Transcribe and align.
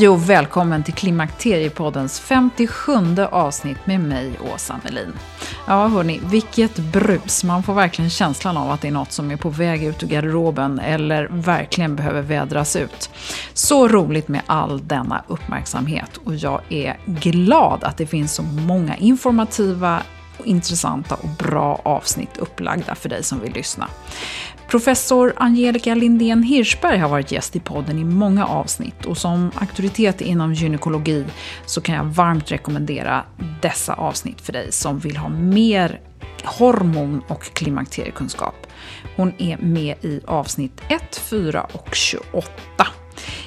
Hej 0.00 0.08
och 0.08 0.30
välkommen 0.30 0.82
till 0.84 0.94
Klimakteriepoddens 0.94 2.20
57 2.20 2.92
avsnitt 3.30 3.86
med 3.86 4.00
mig, 4.00 4.32
Åsa 4.54 4.80
Melin. 4.84 5.12
Ja, 5.66 5.86
hörni, 5.86 6.20
vilket 6.24 6.76
brus. 6.76 7.44
Man 7.44 7.62
får 7.62 7.74
verkligen 7.74 8.10
känslan 8.10 8.56
av 8.56 8.70
att 8.70 8.80
det 8.80 8.88
är 8.88 8.92
något 8.92 9.12
som 9.12 9.30
är 9.30 9.36
på 9.36 9.48
väg 9.48 9.84
ut 9.84 10.02
ur 10.02 10.06
garderoben 10.06 10.78
eller 10.78 11.28
verkligen 11.30 11.96
behöver 11.96 12.22
vädras 12.22 12.76
ut. 12.76 13.10
Så 13.54 13.88
roligt 13.88 14.28
med 14.28 14.42
all 14.46 14.88
denna 14.88 15.24
uppmärksamhet 15.26 16.16
och 16.24 16.34
jag 16.34 16.60
är 16.68 16.96
glad 17.06 17.84
att 17.84 17.96
det 17.96 18.06
finns 18.06 18.34
så 18.34 18.42
många 18.42 18.96
informativa 18.96 20.02
intressanta 20.44 21.14
och 21.14 21.28
bra 21.38 21.80
avsnitt 21.84 22.36
upplagda 22.38 22.94
för 22.94 23.08
dig 23.08 23.22
som 23.24 23.40
vill 23.40 23.52
lyssna. 23.52 23.88
Professor 24.70 25.32
Angelica 25.36 25.94
Lindén 25.94 26.42
Hirschberg 26.42 26.98
har 26.98 27.08
varit 27.08 27.32
gäst 27.32 27.56
i 27.56 27.60
podden 27.60 27.98
i 27.98 28.04
många 28.04 28.46
avsnitt 28.46 29.06
och 29.06 29.18
som 29.18 29.50
auktoritet 29.54 30.20
inom 30.20 30.54
gynekologi 30.54 31.26
så 31.66 31.80
kan 31.80 31.94
jag 31.94 32.04
varmt 32.04 32.52
rekommendera 32.52 33.24
dessa 33.62 33.94
avsnitt 33.94 34.40
för 34.40 34.52
dig 34.52 34.72
som 34.72 34.98
vill 34.98 35.16
ha 35.16 35.28
mer 35.28 36.00
hormon 36.44 37.22
och 37.28 37.42
klimakteriekunskap. 37.42 38.66
Hon 39.16 39.32
är 39.38 39.56
med 39.56 40.04
i 40.04 40.20
avsnitt 40.26 40.80
1, 40.88 41.16
4 41.16 41.66
och 41.72 41.94
28. 41.94 42.50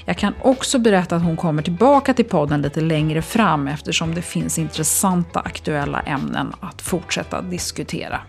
Jag 0.05 0.17
kan 0.17 0.33
också 0.41 0.79
berätta 0.79 1.15
att 1.15 1.23
hon 1.23 1.37
kommer 1.37 1.61
tillbaka 1.61 2.13
till 2.13 2.25
podden 2.25 2.61
lite 2.61 2.81
längre 2.81 3.21
fram 3.21 3.67
eftersom 3.67 4.15
det 4.15 4.21
finns 4.21 4.59
intressanta 4.59 5.39
aktuella 5.39 5.99
ämnen 5.99 6.53
att 6.59 6.81
fortsätta 6.81 7.41
diskutera. 7.41 8.21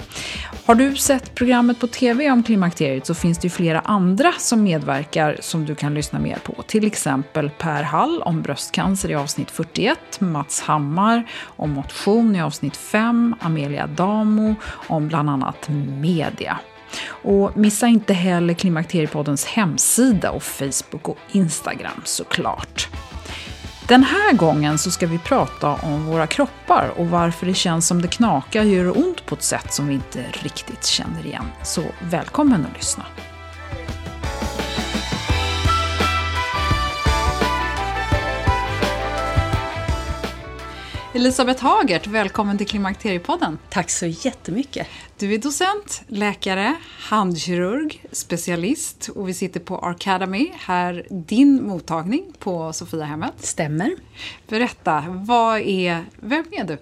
Har 0.66 0.74
du 0.74 0.96
sett 0.96 1.34
programmet 1.34 1.80
på 1.80 1.86
TV 1.86 2.30
om 2.30 2.42
klimakteriet 2.42 3.06
så 3.06 3.14
finns 3.14 3.38
det 3.38 3.46
ju 3.46 3.50
flera 3.50 3.80
andra 3.80 4.32
som 4.38 4.62
medverkar 4.62 5.36
som 5.40 5.64
du 5.64 5.74
kan 5.74 5.94
lyssna 5.94 6.18
mer 6.18 6.38
på. 6.44 6.62
Till 6.66 6.86
exempel 6.86 7.50
Per 7.50 7.82
Hall 7.82 8.22
om 8.22 8.42
bröstcancer 8.42 9.10
i 9.10 9.14
avsnitt 9.14 9.50
41, 9.50 9.98
Mats 10.18 10.60
Hammar 10.60 11.30
om 11.44 11.70
motion 11.70 12.36
i 12.36 12.42
avsnitt 12.42 12.76
5, 12.76 13.34
Amelia 13.41 13.86
Damo 13.86 14.54
om 14.88 15.08
bland 15.08 15.30
annat 15.30 15.68
media. 16.00 16.58
Och 17.06 17.56
missa 17.56 17.87
inte 17.87 18.15
heller 18.15 18.55
Klimakteriepoddens 18.55 19.44
hemsida 19.44 20.31
och 20.31 20.43
Facebook 20.43 21.09
och 21.09 21.19
Instagram 21.32 22.00
såklart. 22.05 22.88
Den 23.88 24.03
här 24.05 24.32
gången 24.32 24.78
så 24.78 24.91
ska 24.91 25.06
vi 25.06 25.19
prata 25.19 25.69
om 25.69 26.06
våra 26.06 26.27
kroppar 26.27 26.93
och 26.97 27.06
varför 27.06 27.47
det 27.47 27.54
känns 27.54 27.87
som 27.87 28.03
det 28.03 28.09
knakar 28.09 28.60
och 28.60 28.66
gör 28.66 28.99
ont 28.99 29.27
på 29.27 29.34
ett 29.34 29.43
sätt 29.43 29.72
som 29.72 29.88
vi 29.88 29.94
inte 29.94 30.25
riktigt 30.33 30.84
känner 30.84 31.27
igen. 31.27 31.44
Så 31.62 31.83
välkommen 32.03 32.66
att 32.66 32.77
lyssna. 32.77 33.04
Elisabeth 41.16 41.62
Hagert, 41.62 42.06
välkommen 42.06 42.58
till 42.58 42.66
Klimakteriepodden. 42.66 43.58
Tack 43.70 43.91
så 43.91 44.06
jättemycket. 44.06 44.86
Du 45.19 45.34
är 45.34 45.38
docent, 45.38 46.02
läkare, 46.08 46.75
handkirurg, 47.00 48.04
specialist 48.12 49.08
och 49.08 49.28
vi 49.28 49.34
sitter 49.34 49.60
på 49.60 49.78
Arcademy, 49.78 50.53
här 50.58 51.06
din 51.10 51.66
mottagning 51.66 52.32
på 52.38 52.72
Sofiahemmet. 52.72 53.32
Stämmer. 53.38 53.91
Berätta, 54.48 55.04
vad 55.08 55.60
är, 55.60 56.04
vem 56.16 56.44
är 56.50 56.64
du? 56.64 56.78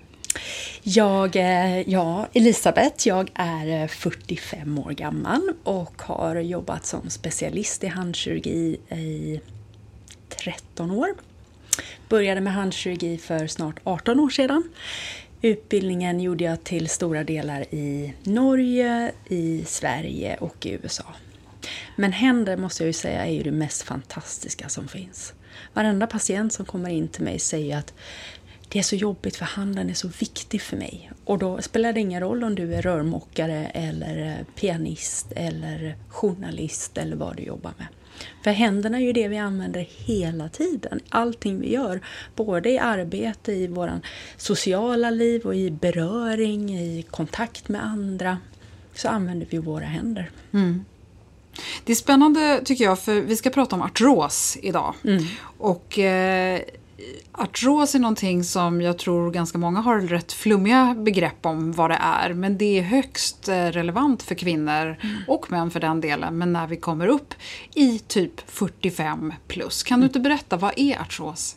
Jag 0.82 1.36
är 1.36 1.84
ja, 1.86 2.26
Elisabeth, 2.32 3.08
jag 3.08 3.30
är 3.34 3.88
45 3.88 4.78
år 4.78 4.90
gammal 4.90 5.52
och 5.64 6.02
har 6.02 6.36
jobbat 6.36 6.86
som 6.86 7.10
specialist 7.10 7.84
i 7.84 7.86
handkirurgi 7.86 8.80
i 8.90 9.40
13 10.28 10.90
år. 10.90 11.08
Började 12.08 12.40
med 12.40 12.52
handkirurgi 12.52 13.18
för 13.18 13.46
snart 13.46 13.80
18 13.84 14.20
år 14.20 14.30
sedan. 14.30 14.62
Utbildningen 15.42 16.20
gjorde 16.20 16.44
jag 16.44 16.64
till 16.64 16.88
stora 16.88 17.24
delar 17.24 17.74
i 17.74 18.14
Norge, 18.22 19.12
i 19.28 19.64
Sverige 19.64 20.36
och 20.36 20.66
i 20.66 20.70
USA. 20.72 21.04
Men 21.96 22.12
händer, 22.12 22.56
måste 22.56 22.82
jag 22.82 22.86
ju 22.86 22.92
säga, 22.92 23.26
är 23.26 23.32
ju 23.32 23.42
det 23.42 23.52
mest 23.52 23.82
fantastiska 23.82 24.68
som 24.68 24.88
finns. 24.88 25.34
Varenda 25.72 26.06
patient 26.06 26.52
som 26.52 26.64
kommer 26.64 26.90
in 26.90 27.08
till 27.08 27.24
mig 27.24 27.38
säger 27.38 27.78
att 27.78 27.94
det 28.68 28.78
är 28.78 28.82
så 28.82 28.96
jobbigt 28.96 29.36
för 29.36 29.44
handen 29.44 29.90
är 29.90 29.94
så 29.94 30.08
viktig 30.08 30.62
för 30.62 30.76
mig. 30.76 31.10
Och 31.24 31.38
då 31.38 31.62
spelar 31.62 31.92
det 31.92 32.00
ingen 32.00 32.20
roll 32.20 32.44
om 32.44 32.54
du 32.54 32.74
är 32.74 32.82
rörmokare 32.82 33.66
eller 33.66 34.26
eh, 34.26 34.46
pianist 34.60 35.32
eller 35.36 35.96
journalist 36.08 36.98
eller 36.98 37.16
vad 37.16 37.36
du 37.36 37.42
jobbar 37.42 37.72
med. 37.78 37.86
För 38.44 38.50
händerna 38.50 38.96
är 38.96 39.02
ju 39.02 39.12
det 39.12 39.28
vi 39.28 39.38
använder 39.38 39.86
hela 39.90 40.48
tiden. 40.48 41.00
Allting 41.08 41.60
vi 41.60 41.72
gör. 41.72 42.00
Både 42.36 42.70
i 42.70 42.78
arbete, 42.78 43.52
i 43.52 43.66
vårt 43.66 43.90
sociala 44.36 45.10
liv 45.10 45.42
och 45.46 45.54
i 45.54 45.70
beröring, 45.70 46.78
i 46.78 47.02
kontakt 47.10 47.68
med 47.68 47.84
andra. 47.84 48.38
Så 48.94 49.08
använder 49.08 49.46
vi 49.50 49.58
våra 49.58 49.84
händer. 49.84 50.30
Mm. 50.52 50.84
Det 51.84 51.92
är 51.92 51.96
spännande 51.96 52.60
tycker 52.64 52.84
jag, 52.84 52.98
för 52.98 53.20
vi 53.20 53.36
ska 53.36 53.50
prata 53.50 53.76
om 53.76 53.82
artros 53.82 54.58
idag. 54.62 54.94
Mm. 55.04 55.24
Och 55.58 55.98
eh, 55.98 56.60
artros 57.32 57.94
är 57.94 57.98
någonting 57.98 58.44
som 58.44 58.80
jag 58.80 58.98
tror 58.98 59.30
ganska 59.30 59.58
många 59.58 59.80
har 59.80 60.00
rätt 60.00 60.32
flummiga 60.32 60.96
begrepp 60.98 61.46
om 61.46 61.72
vad 61.72 61.90
det 61.90 61.98
är. 62.00 62.34
Men 62.34 62.58
det 62.58 62.78
är 62.78 62.82
högst 62.82 63.48
eh, 63.48 63.54
relevant 63.54 64.22
för 64.22 64.34
kvinnor 64.34 64.96
mm. 65.02 65.16
och 65.28 65.50
män 65.50 65.70
för 65.70 65.80
den 65.80 66.00
delen. 66.00 66.38
Men 66.38 66.52
när 66.52 66.66
vi 66.66 66.76
kommer 66.76 67.06
upp 67.06 67.34
i 67.74 67.98
typ 67.98 68.50
45 68.50 69.32
plus. 69.48 69.82
Kan 69.82 70.00
du 70.00 70.06
inte 70.06 70.20
berätta, 70.20 70.56
vad 70.56 70.72
är 70.76 71.00
artros? 71.00 71.56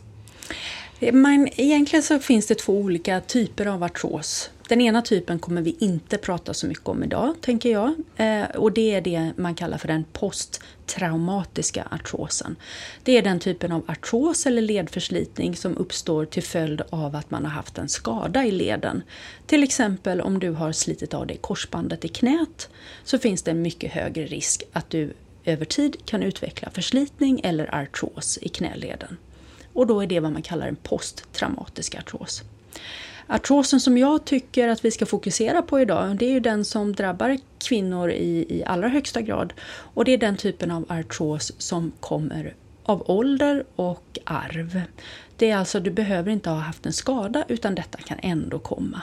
Man, 1.14 1.48
egentligen 1.56 2.04
så 2.04 2.20
finns 2.20 2.48
det 2.48 2.56
två 2.56 2.74
olika 2.74 3.22
typer 3.22 3.66
av 3.66 3.84
artros. 3.84 4.50
Den 4.68 4.82
ena 4.82 5.02
typen 5.02 5.40
kommer 5.40 5.62
vi 5.62 5.76
inte 5.80 6.18
prata 6.18 6.54
så 6.54 6.68
mycket 6.68 6.88
om 6.88 7.04
idag, 7.04 7.36
tänker 7.42 7.72
jag. 7.72 7.94
Eh, 8.16 8.46
och 8.46 8.72
det 8.72 8.94
är 8.94 9.02
det 9.02 9.32
man 9.36 9.56
kallar 9.56 9.78
för 9.78 9.88
den 9.88 10.06
posttraumatiska 10.14 11.88
artrosen. 11.92 12.56
Det 13.04 13.18
är 13.18 13.22
den 13.22 13.40
typen 13.40 13.72
av 13.72 13.84
artros 13.88 14.46
eller 14.46 14.62
ledförslitning 14.62 15.56
som 15.56 15.78
uppstår 15.78 16.26
till 16.26 16.44
följd 16.44 16.82
av 16.90 17.16
att 17.16 17.32
man 17.32 17.46
har 17.46 17.52
haft 17.52 17.78
en 17.78 17.90
skada 17.90 18.46
i 18.46 18.52
leden. 18.52 19.04
Till 19.46 19.64
exempel 19.64 20.22
om 20.22 20.40
du 20.40 20.50
har 20.50 20.72
slitit 20.72 21.14
av 21.14 21.28
dig 21.28 21.38
korsbandet 21.38 22.06
i 22.06 22.08
knät 22.08 22.70
så 23.04 23.20
finns 23.20 23.44
det 23.44 23.52
en 23.52 23.62
mycket 23.62 23.92
högre 23.92 24.26
risk 24.26 24.64
att 24.74 24.90
du 24.90 25.14
över 25.46 25.66
tid 25.66 25.98
kan 26.06 26.24
utveckla 26.24 26.70
förslitning 26.70 27.42
eller 27.44 27.76
artros 27.76 28.40
i 28.42 28.50
knäleden. 28.50 29.18
Och 29.74 29.88
då 29.88 30.04
är 30.04 30.08
det 30.08 30.20
vad 30.20 30.32
man 30.32 30.42
kallar 30.42 30.68
en 30.68 30.76
posttraumatisk 30.76 31.96
artros. 31.96 32.44
Artrosen 33.28 33.80
som 33.80 33.98
jag 33.98 34.26
tycker 34.26 34.68
att 34.68 34.86
vi 34.86 34.92
ska 34.92 35.06
fokusera 35.06 35.62
på 35.62 35.80
idag, 35.80 36.18
det 36.18 36.26
är 36.26 36.32
ju 36.32 36.40
den 36.40 36.66
som 36.66 36.94
drabbar 36.94 37.38
kvinnor 37.58 38.12
i, 38.12 38.46
i 38.50 38.64
allra 38.66 38.88
högsta 38.88 39.22
grad. 39.22 39.54
Och 39.68 40.06
det 40.06 40.12
är 40.12 40.18
den 40.18 40.38
typen 40.38 40.72
av 40.72 40.86
artros 40.90 41.52
som 41.58 41.92
kommer 42.00 42.54
av 42.84 43.04
ålder 43.10 43.64
och 43.76 44.20
arv. 44.24 44.82
Det 45.38 45.52
är 45.52 45.58
alltså, 45.58 45.80
du 45.80 45.92
behöver 45.92 46.32
inte 46.32 46.50
ha 46.50 46.58
haft 46.58 46.86
en 46.86 46.94
skada 46.94 47.46
utan 47.48 47.76
detta 47.76 47.98
kan 47.98 48.18
ändå 48.22 48.60
komma. 48.60 49.02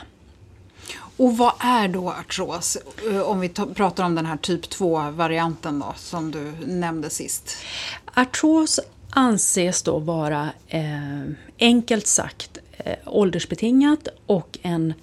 Och 1.17 1.37
vad 1.37 1.53
är 1.59 1.89
då 1.89 2.11
artros? 2.11 2.79
Eh, 3.11 3.21
om 3.21 3.41
vi 3.41 3.49
pratar 3.49 4.05
om 4.05 4.15
den 4.15 4.27
här 4.27 4.37
typ 4.37 4.63
2-varianten 4.63 5.79
då, 5.79 5.95
som 5.97 6.31
du 6.31 6.53
nämnde 6.67 7.11
sist. 7.11 7.57
Artros 8.15 8.81
anses 9.11 9.83
då 9.83 9.99
vara 9.99 10.51
eh, 10.69 11.23
enkelt 11.59 12.07
sagt 12.07 12.59
eh, 12.85 12.97
åldersbetingat 13.07 14.09
och 14.27 14.59
en 14.63 14.95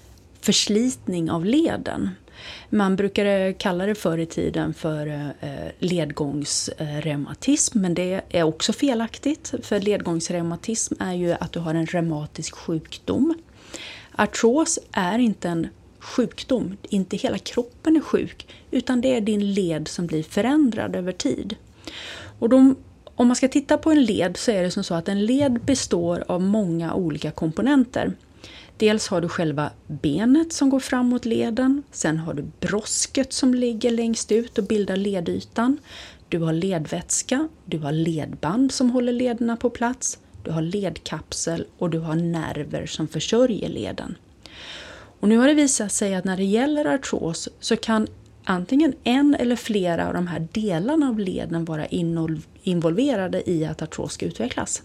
förslitning 0.42 1.32
av 1.32 1.46
leden. 1.46 2.10
Man 2.70 2.96
brukade 2.96 3.30
eh, 3.30 3.56
kalla 3.58 3.86
det 3.86 3.96
förr 3.96 4.18
i 4.18 4.26
tiden 4.26 4.74
för 4.74 5.08
eh, 5.08 5.28
ledgångsreumatism, 5.80 7.80
men 7.80 7.94
det 7.94 8.22
är 8.30 8.44
också 8.44 8.74
felaktigt. 8.74 9.54
För 9.64 9.80
ledgångsreumatism 9.80 10.94
är 11.00 11.14
ju 11.14 11.32
att 11.32 11.52
du 11.52 11.60
har 11.60 11.74
en 11.74 11.86
reumatisk 11.86 12.56
sjukdom. 12.56 13.36
Artros 14.12 14.80
är 14.92 15.20
inte 15.20 15.50
en 15.50 15.68
sjukdom, 16.00 16.78
inte 16.90 17.18
hela 17.18 17.38
kroppen 17.38 17.96
är 17.96 18.02
sjuk, 18.02 18.48
utan 18.72 19.02
det 19.02 19.16
är 19.16 19.22
din 19.22 19.54
led 19.54 19.88
som 19.88 20.08
blir 20.08 20.24
förändrad 20.24 20.96
över 20.96 21.12
tid. 21.12 21.56
Och 22.40 22.50
då 22.50 22.76
om 23.20 23.28
man 23.28 23.36
ska 23.36 23.48
titta 23.48 23.78
på 23.78 23.92
en 23.92 24.04
led 24.04 24.38
så 24.38 24.52
är 24.52 24.64
det 24.64 24.72
som 24.72 24.84
så 24.84 24.96
att 24.96 25.08
en 25.08 25.26
led 25.26 25.62
består 25.62 26.24
av 26.28 26.42
många 26.42 26.94
olika 26.94 27.32
komponenter. 27.32 28.14
Dels 28.78 29.08
har 29.08 29.22
du 29.22 29.30
själva 29.30 29.70
benet 29.88 30.54
som 30.54 30.70
går 30.70 30.80
fram 30.80 31.06
mot 31.06 31.26
leden. 31.26 31.84
Sen 31.92 32.18
har 32.18 32.34
du 32.34 32.46
brosket 32.60 33.34
som 33.34 33.54
ligger 33.54 33.92
längst 33.92 34.32
ut 34.32 34.58
och 34.58 34.64
bildar 34.64 34.96
ledytan. 34.96 35.78
Du 36.30 36.40
har 36.40 36.54
ledvätska, 36.54 37.48
du 37.66 37.78
har 37.78 37.92
ledband 37.92 38.72
som 38.72 38.90
håller 38.90 39.14
lederna 39.14 39.58
på 39.58 39.70
plats. 39.70 40.20
Du 40.44 40.52
har 40.52 40.62
ledkapsel 40.62 41.66
och 41.78 41.90
du 41.90 42.00
har 42.00 42.16
nerver 42.16 42.86
som 42.86 43.08
försörjer 43.08 43.70
leden. 43.70 44.16
Och 45.20 45.28
nu 45.28 45.38
har 45.38 45.48
det 45.48 45.54
visat 45.54 45.92
sig 45.92 46.16
att 46.16 46.26
när 46.26 46.38
det 46.38 46.44
gäller 46.44 46.86
artros 46.86 47.50
så 47.60 47.76
kan 47.76 48.08
antingen 48.44 48.94
en 49.04 49.36
eller 49.36 49.56
flera 49.56 50.08
av 50.08 50.14
de 50.14 50.28
här 50.28 50.48
delarna 50.52 51.10
av 51.10 51.20
leden 51.20 51.66
vara 51.66 51.88
involverade 52.64 53.50
i 53.50 53.66
att 53.66 53.82
artros 53.82 54.14
ska 54.14 54.26
utvecklas. 54.26 54.84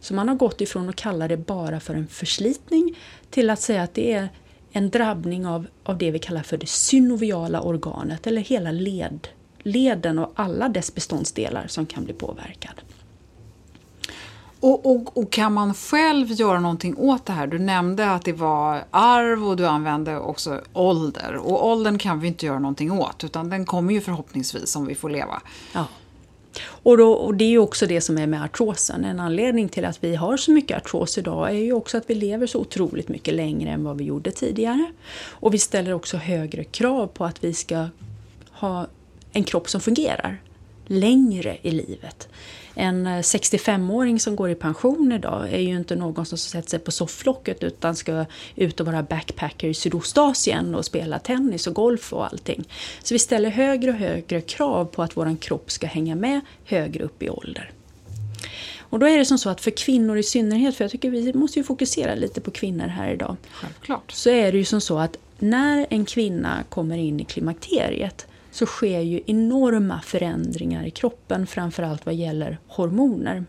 Så 0.00 0.14
man 0.14 0.28
har 0.28 0.34
gått 0.34 0.60
ifrån 0.60 0.88
att 0.88 0.96
kalla 0.96 1.28
det 1.28 1.36
bara 1.36 1.80
för 1.80 1.94
en 1.94 2.06
förslitning 2.06 2.96
till 3.30 3.50
att 3.50 3.60
säga 3.60 3.82
att 3.82 3.94
det 3.94 4.12
är 4.12 4.28
en 4.72 4.90
drabbning 4.90 5.46
av, 5.46 5.66
av 5.82 5.98
det 5.98 6.10
vi 6.10 6.18
kallar 6.18 6.42
för 6.42 6.56
det 6.56 6.68
synoviala 6.68 7.60
organet 7.60 8.26
eller 8.26 8.40
hela 8.40 8.70
led, 8.70 9.28
leden 9.58 10.18
och 10.18 10.32
alla 10.34 10.68
dess 10.68 10.94
beståndsdelar 10.94 11.66
som 11.66 11.86
kan 11.86 12.04
bli 12.04 12.12
påverkad. 12.14 12.74
Och, 14.60 14.86
och, 14.86 15.18
och, 15.18 15.32
kan 15.32 15.52
man 15.52 15.74
själv 15.74 16.32
göra 16.32 16.60
någonting 16.60 16.96
åt 16.96 17.26
det 17.26 17.32
här? 17.32 17.46
Du 17.46 17.58
nämnde 17.58 18.10
att 18.10 18.24
det 18.24 18.32
var 18.32 18.84
arv 18.90 19.48
och 19.48 19.56
du 19.56 19.66
använde 19.66 20.18
också 20.18 20.60
ålder. 20.72 21.36
Och 21.36 21.66
åldern 21.66 21.98
kan 21.98 22.20
vi 22.20 22.28
inte 22.28 22.46
göra 22.46 22.58
någonting 22.58 22.92
åt, 22.92 23.24
utan 23.24 23.50
den 23.50 23.66
kommer 23.66 23.92
ju 23.92 24.00
förhoppningsvis 24.00 24.76
om 24.76 24.86
vi 24.86 24.94
får 24.94 25.10
leva. 25.10 25.42
Ja. 25.72 25.84
Och, 26.66 26.98
då, 26.98 27.12
och 27.12 27.34
det 27.34 27.44
är 27.44 27.48
ju 27.48 27.58
också 27.58 27.86
det 27.86 28.00
som 28.00 28.18
är 28.18 28.26
med 28.26 28.42
artrosen. 28.42 29.04
En 29.04 29.20
anledning 29.20 29.68
till 29.68 29.84
att 29.84 30.04
vi 30.04 30.14
har 30.14 30.36
så 30.36 30.50
mycket 30.50 30.76
artros 30.76 31.18
idag 31.18 31.48
är 31.50 31.58
ju 31.58 31.72
också 31.72 31.98
att 31.98 32.10
vi 32.10 32.14
lever 32.14 32.46
så 32.46 32.58
otroligt 32.58 33.08
mycket 33.08 33.34
längre 33.34 33.70
än 33.70 33.84
vad 33.84 33.98
vi 33.98 34.04
gjorde 34.04 34.30
tidigare. 34.30 34.92
Och 35.30 35.54
vi 35.54 35.58
ställer 35.58 35.92
också 35.92 36.16
högre 36.16 36.64
krav 36.64 37.06
på 37.06 37.24
att 37.24 37.44
vi 37.44 37.54
ska 37.54 37.86
ha 38.52 38.86
en 39.32 39.44
kropp 39.44 39.70
som 39.70 39.80
fungerar 39.80 40.40
längre 40.86 41.58
i 41.62 41.70
livet. 41.70 42.28
En 42.80 43.06
65-åring 43.06 44.14
eh, 44.14 44.18
som 44.18 44.36
går 44.36 44.50
i 44.50 44.54
pension 44.54 45.12
idag 45.12 45.52
är 45.52 45.58
ju 45.58 45.76
inte 45.76 45.96
någon 45.96 46.26
som 46.26 46.38
sätter 46.38 46.68
sig 46.68 46.78
på 46.78 46.90
sofflocket 46.90 47.62
utan 47.62 47.96
ska 47.96 48.24
ut 48.56 48.80
och 48.80 48.86
vara 48.86 49.02
backpacker 49.02 49.68
i 49.68 49.74
Sydostasien 49.74 50.74
och 50.74 50.84
spela 50.84 51.18
tennis 51.18 51.66
och 51.66 51.74
golf 51.74 52.12
och 52.12 52.26
allting. 52.26 52.64
Så 53.02 53.14
vi 53.14 53.18
ställer 53.18 53.50
högre 53.50 53.90
och 53.90 53.96
högre 53.96 54.40
krav 54.40 54.84
på 54.84 55.02
att 55.02 55.16
vår 55.16 55.36
kropp 55.36 55.70
ska 55.70 55.86
hänga 55.86 56.14
med 56.14 56.40
högre 56.64 57.04
upp 57.04 57.22
i 57.22 57.30
ålder. 57.30 57.70
Och 58.80 58.98
då 58.98 59.06
är 59.06 59.18
det 59.18 59.24
som 59.24 59.38
så 59.38 59.50
att 59.50 59.60
för 59.60 59.70
kvinnor 59.70 60.18
i 60.18 60.22
synnerhet, 60.22 60.76
för 60.76 60.84
jag 60.84 60.90
tycker 60.90 61.10
vi 61.10 61.32
måste 61.34 61.58
ju 61.58 61.64
fokusera 61.64 62.14
lite 62.14 62.40
på 62.40 62.50
kvinnor 62.50 62.86
här 62.86 63.10
idag. 63.10 63.36
Självklart. 63.52 64.10
Så 64.12 64.30
är 64.30 64.52
det 64.52 64.58
ju 64.58 64.64
som 64.64 64.80
så 64.80 64.98
att 64.98 65.16
när 65.38 65.86
en 65.90 66.04
kvinna 66.04 66.64
kommer 66.68 66.96
in 66.98 67.20
i 67.20 67.24
klimakteriet 67.24 68.26
så 68.58 68.66
sker 68.66 69.00
ju 69.00 69.20
enorma 69.26 70.00
förändringar 70.00 70.86
i 70.86 70.90
kroppen, 70.90 71.46
framförallt 71.46 72.06
vad 72.06 72.14
gäller 72.14 72.58
hormoner. 72.66 73.44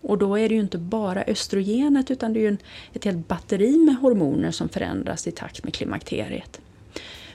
Och 0.00 0.18
då 0.18 0.38
är 0.38 0.48
det 0.48 0.54
ju 0.54 0.60
inte 0.60 0.78
bara 0.78 1.22
östrogenet 1.22 2.10
utan 2.10 2.32
det 2.32 2.40
är 2.40 2.50
ju 2.50 2.56
ett 2.92 3.04
helt 3.04 3.28
batteri 3.28 3.76
med 3.76 3.96
hormoner 3.96 4.50
som 4.50 4.68
förändras 4.68 5.26
i 5.26 5.30
takt 5.30 5.64
med 5.64 5.74
klimakteriet. 5.74 6.60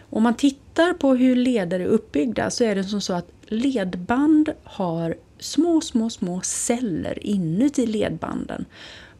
Om 0.10 0.24
man 0.24 0.34
tittar 0.34 0.94
på 0.94 1.16
hur 1.16 1.36
leder 1.36 1.80
är 1.80 1.86
uppbyggda 1.86 2.50
så 2.50 2.64
är 2.64 2.76
det 2.76 2.84
som 2.84 3.02
så 3.02 3.14
att 3.14 3.32
ledband 3.48 4.50
har 4.64 5.16
små, 5.40 5.82
små, 5.82 6.10
små 6.10 6.42
celler 6.42 7.26
inuti 7.26 7.86
ledbanden. 7.86 8.66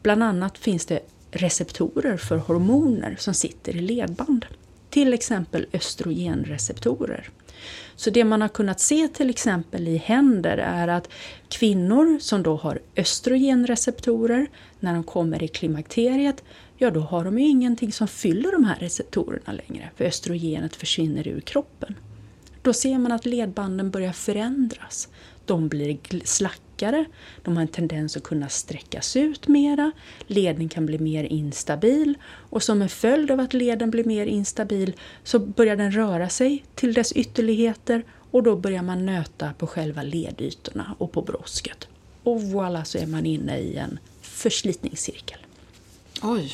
Bland 0.02 0.24
annat 0.24 0.58
finns 0.58 0.86
det 0.86 1.00
receptorer 1.32 2.18
för 2.18 2.38
hormoner 2.38 3.16
som 3.20 3.34
sitter 3.34 3.76
i 3.76 3.82
ledband. 3.82 4.46
Till 4.90 5.14
exempel 5.14 5.66
östrogenreceptorer. 5.74 7.30
Så 7.96 8.10
det 8.10 8.24
man 8.24 8.42
har 8.42 8.50
kunnat 8.50 8.80
se 8.80 9.08
till 9.08 9.30
exempel 9.30 9.88
i 9.88 9.98
händer 9.98 10.58
är 10.58 10.88
att 10.88 11.10
kvinnor 11.48 12.20
som 12.20 12.44
då 12.44 12.56
har 12.56 12.80
östrogenreceptorer, 12.98 14.48
när 14.80 14.94
de 14.94 15.04
kommer 15.04 15.44
i 15.44 15.48
klimakteriet, 15.48 16.44
ja 16.78 16.92
då 16.92 17.00
har 17.00 17.26
de 17.26 17.40
ju 17.40 17.48
ingenting 17.48 17.92
som 17.92 18.08
fyller 18.08 18.52
de 18.52 18.64
här 18.64 18.76
receptorerna 18.80 19.54
längre, 19.54 19.90
för 19.96 20.06
östrogenet 20.06 20.76
försvinner 20.76 21.28
ur 21.28 21.42
kroppen. 21.42 21.96
Då 22.62 22.74
ser 22.74 22.98
man 22.98 23.12
att 23.12 23.26
ledbanden 23.26 23.92
börjar 23.92 24.14
förändras. 24.14 25.08
De 25.46 25.68
blir 25.68 25.98
starkare. 26.84 27.06
de 27.44 27.56
har 27.56 27.62
en 27.62 27.68
tendens 27.68 28.18
att 28.18 28.24
kunna 28.24 28.50
sträckas 28.50 29.16
ut 29.16 29.48
mera, 29.48 29.92
leden 30.28 30.70
kan 30.70 30.86
bli 30.86 31.00
mer 31.00 31.24
instabil 31.24 32.18
och 32.52 32.64
som 32.64 32.82
en 32.82 32.90
följd 32.90 33.32
av 33.32 33.40
att 33.40 33.54
leden 33.54 33.92
blir 33.92 34.04
mer 34.04 34.26
instabil 34.26 34.94
så 35.24 35.40
börjar 35.40 35.76
den 35.76 35.92
röra 35.92 36.30
sig 36.30 36.64
till 36.76 36.94
dess 36.94 37.12
ytterligheter 37.12 38.04
och 38.32 38.44
då 38.44 38.56
börjar 38.56 38.84
man 38.84 39.06
nöta 39.06 39.54
på 39.58 39.68
själva 39.68 40.04
ledytorna 40.04 40.96
och 40.98 41.12
på 41.12 41.22
brosket. 41.22 41.88
Och 42.24 42.40
voilà 42.40 42.84
så 42.84 42.98
är 42.98 43.08
man 43.08 43.26
inne 43.26 43.58
i 43.58 43.76
en 43.78 44.00
förslitningscirkel. 44.22 45.40
Oj! 46.22 46.52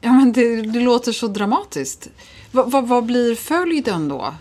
Ja 0.00 0.12
men 0.12 0.32
det, 0.32 0.62
det 0.62 0.80
låter 0.80 1.12
så 1.12 1.28
dramatiskt. 1.28 2.10
Va, 2.52 2.62
va, 2.64 2.80
vad 2.80 3.04
blir 3.04 3.34
följden 3.34 4.08
då? 4.08 4.34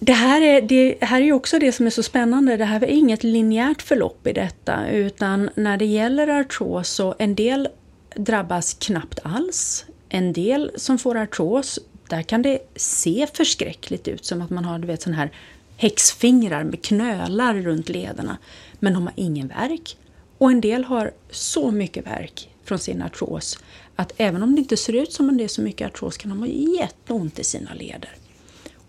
Det 0.00 0.12
här, 0.12 0.40
är, 0.40 0.62
det 0.62 0.98
här 1.00 1.20
är 1.20 1.24
ju 1.24 1.32
också 1.32 1.58
det 1.58 1.72
som 1.72 1.86
är 1.86 1.90
så 1.90 2.02
spännande. 2.02 2.56
Det 2.56 2.64
här 2.64 2.84
är 2.84 2.86
inget 2.86 3.24
linjärt 3.24 3.82
förlopp 3.82 4.26
i 4.26 4.32
detta 4.32 4.90
utan 4.90 5.50
när 5.54 5.76
det 5.76 5.84
gäller 5.84 6.28
artros 6.28 6.88
så 6.88 7.14
en 7.18 7.34
del 7.34 7.68
drabbas 8.14 8.74
knappt 8.74 9.18
alls. 9.22 9.84
En 10.08 10.32
del 10.32 10.70
som 10.76 10.98
får 10.98 11.16
artros, 11.16 11.78
där 12.08 12.22
kan 12.22 12.42
det 12.42 12.58
se 12.76 13.26
förskräckligt 13.34 14.08
ut 14.08 14.24
som 14.24 14.42
att 14.42 14.50
man 14.50 14.64
har 14.64 14.78
du 14.78 14.86
vet, 14.86 15.02
sån 15.02 15.12
här 15.12 15.32
häxfingrar 15.76 16.64
med 16.64 16.84
knölar 16.84 17.54
runt 17.54 17.88
lederna. 17.88 18.38
Men 18.78 18.92
de 18.92 19.02
har 19.02 19.12
ingen 19.16 19.48
verk. 19.48 19.96
Och 20.38 20.50
en 20.50 20.60
del 20.60 20.84
har 20.84 21.12
så 21.30 21.70
mycket 21.70 22.06
verk 22.06 22.48
från 22.64 22.78
sin 22.78 23.02
artros 23.02 23.58
att 23.96 24.12
även 24.16 24.42
om 24.42 24.54
det 24.54 24.60
inte 24.60 24.76
ser 24.76 24.92
ut 24.92 25.12
som 25.12 25.28
om 25.28 25.36
det 25.36 25.44
är 25.44 25.48
så 25.48 25.62
mycket 25.62 25.86
artros 25.86 26.16
kan 26.16 26.28
de 26.28 26.38
ha 26.38 26.46
jätteont 26.46 27.38
i 27.38 27.44
sina 27.44 27.74
leder. 27.74 28.10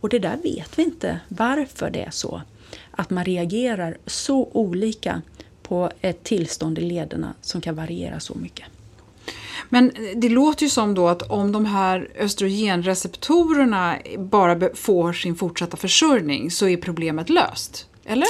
Och 0.01 0.09
det 0.09 0.19
där 0.19 0.37
vet 0.43 0.79
vi 0.79 0.83
inte 0.83 1.19
varför 1.27 1.89
det 1.89 2.03
är 2.03 2.11
så. 2.11 2.41
Att 2.91 3.09
man 3.09 3.25
reagerar 3.25 3.97
så 4.05 4.49
olika 4.53 5.21
på 5.63 5.91
ett 6.01 6.23
tillstånd 6.23 6.79
i 6.79 6.81
lederna 6.81 7.33
som 7.41 7.61
kan 7.61 7.75
variera 7.75 8.19
så 8.19 8.35
mycket. 8.35 8.65
Men 9.69 9.91
det 10.15 10.29
låter 10.29 10.63
ju 10.63 10.69
som 10.69 10.93
då 10.93 11.07
att 11.07 11.21
om 11.21 11.51
de 11.51 11.65
här 11.65 12.09
östrogenreceptorerna 12.19 13.97
bara 14.17 14.75
får 14.75 15.13
sin 15.13 15.35
fortsatta 15.35 15.77
försörjning 15.77 16.51
så 16.51 16.67
är 16.67 16.77
problemet 16.77 17.29
löst, 17.29 17.87
eller? 18.05 18.27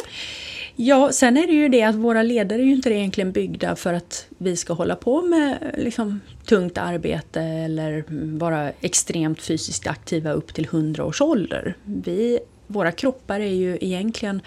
Ja, 0.76 1.12
sen 1.12 1.38
är 1.38 1.48
det 1.48 1.54
ju 1.54 1.70
det 1.70 1.84
att 1.84 1.96
våra 1.96 2.24
leder 2.24 2.60
är 2.60 2.64
ju 2.64 2.72
inte 2.72 2.90
egentligen 2.90 3.32
byggda 3.32 3.76
för 3.76 3.94
att 3.94 4.26
vi 4.38 4.58
ska 4.58 4.74
hålla 4.74 4.96
på 4.96 5.22
med 5.22 5.76
liksom, 5.78 6.20
tungt 6.50 6.78
arbete 6.78 7.42
eller 7.42 8.04
vara 8.38 8.72
extremt 8.82 9.42
fysiskt 9.42 9.88
aktiva 9.88 10.32
upp 10.32 10.54
till 10.54 10.66
100 10.66 11.06
års 11.06 11.22
ålder. 11.22 11.78
Vi, 11.84 12.40
våra 12.68 12.92
kroppar 12.92 13.40
är 13.40 13.54
ju 13.54 13.78
egentligen 13.82 14.42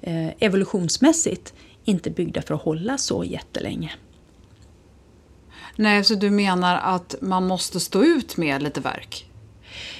eh, 0.00 0.28
evolutionsmässigt 0.38 1.54
inte 1.84 2.10
byggda 2.10 2.42
för 2.42 2.54
att 2.54 2.62
hålla 2.62 2.98
så 2.98 3.24
jättelänge. 3.24 3.92
Nej, 5.76 6.04
så 6.04 6.14
du 6.14 6.30
menar 6.30 6.76
att 6.76 7.14
man 7.20 7.46
måste 7.46 7.80
stå 7.80 8.04
ut 8.04 8.36
med 8.36 8.62
lite 8.62 8.80
verk? 8.80 9.26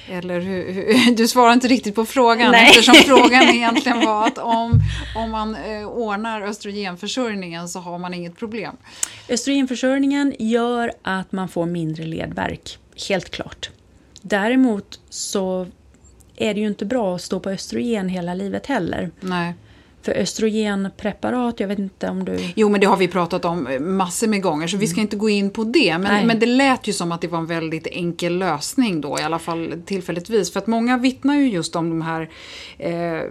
Eller 0.09 0.39
hur, 0.39 0.73
hur, 0.73 1.15
du 1.15 1.27
svarar 1.27 1.53
inte 1.53 1.67
riktigt 1.67 1.95
på 1.95 2.05
frågan 2.05 2.51
Nej. 2.51 2.69
eftersom 2.69 2.95
frågan 3.05 3.43
egentligen 3.43 3.99
var 4.05 4.27
att 4.27 4.37
om, 4.37 4.81
om 5.15 5.31
man 5.31 5.55
eh, 5.55 5.87
ordnar 5.87 6.41
östrogenförsörjningen 6.41 7.69
så 7.69 7.79
har 7.79 7.97
man 7.97 8.13
inget 8.13 8.37
problem. 8.37 8.75
Östrogenförsörjningen 9.29 10.35
gör 10.39 10.91
att 11.01 11.31
man 11.31 11.49
får 11.49 11.65
mindre 11.65 12.05
ledvärk, 12.05 12.77
helt 13.09 13.29
klart. 13.29 13.69
Däremot 14.21 14.99
så 15.09 15.67
är 16.35 16.53
det 16.53 16.59
ju 16.59 16.67
inte 16.67 16.85
bra 16.85 17.15
att 17.15 17.21
stå 17.21 17.39
på 17.39 17.49
östrogen 17.49 18.09
hela 18.09 18.33
livet 18.33 18.65
heller. 18.65 19.11
Nej. 19.19 19.53
För 20.03 20.11
östrogenpreparat, 20.11 21.59
jag 21.59 21.67
vet 21.67 21.79
inte 21.79 22.09
om 22.09 22.25
du... 22.25 22.39
Jo, 22.55 22.69
men 22.69 22.81
det 22.81 22.87
har 22.87 22.97
vi 22.97 23.07
pratat 23.07 23.45
om 23.45 23.77
massor 23.79 24.27
med 24.27 24.41
gånger, 24.41 24.67
så 24.67 24.77
vi 24.77 24.87
ska 24.87 25.01
inte 25.01 25.15
gå 25.15 25.29
in 25.29 25.49
på 25.49 25.63
det. 25.63 25.97
Men, 25.97 26.27
men 26.27 26.39
det 26.39 26.45
lät 26.45 26.87
ju 26.87 26.93
som 26.93 27.11
att 27.11 27.21
det 27.21 27.27
var 27.27 27.39
en 27.39 27.45
väldigt 27.45 27.87
enkel 27.87 28.37
lösning 28.37 29.01
då, 29.01 29.19
i 29.19 29.21
alla 29.21 29.39
fall 29.39 29.81
tillfälligtvis. 29.85 30.53
För 30.53 30.59
att 30.59 30.67
många 30.67 30.97
vittnar 30.97 31.35
ju 31.35 31.49
just 31.49 31.75
om 31.75 31.89
de 31.89 32.01
här 32.01 32.29
eh, 32.77 33.21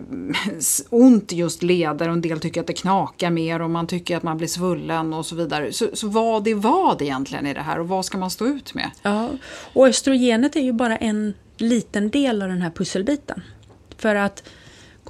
ont 0.90 1.32
just 1.32 1.62
leder 1.62 2.08
och 2.08 2.14
en 2.14 2.20
del 2.20 2.40
tycker 2.40 2.60
att 2.60 2.66
det 2.66 2.72
knakar 2.72 3.30
mer 3.30 3.62
och 3.62 3.70
man 3.70 3.86
tycker 3.86 4.16
att 4.16 4.22
man 4.22 4.38
blir 4.38 4.48
svullen 4.48 5.14
och 5.14 5.26
så 5.26 5.36
vidare. 5.36 5.72
Så, 5.72 5.86
så 5.92 6.08
vad 6.08 6.48
är 6.48 6.54
vad 6.54 7.02
egentligen 7.02 7.46
i 7.46 7.54
det 7.54 7.60
här 7.60 7.80
och 7.80 7.88
vad 7.88 8.04
ska 8.04 8.18
man 8.18 8.30
stå 8.30 8.46
ut 8.46 8.74
med? 8.74 8.90
Ja, 9.02 9.28
och 9.72 9.88
östrogenet 9.88 10.56
är 10.56 10.60
ju 10.60 10.72
bara 10.72 10.96
en 10.96 11.34
liten 11.56 12.10
del 12.10 12.42
av 12.42 12.48
den 12.48 12.62
här 12.62 12.70
pusselbiten. 12.70 13.42
För 13.98 14.14
att 14.14 14.42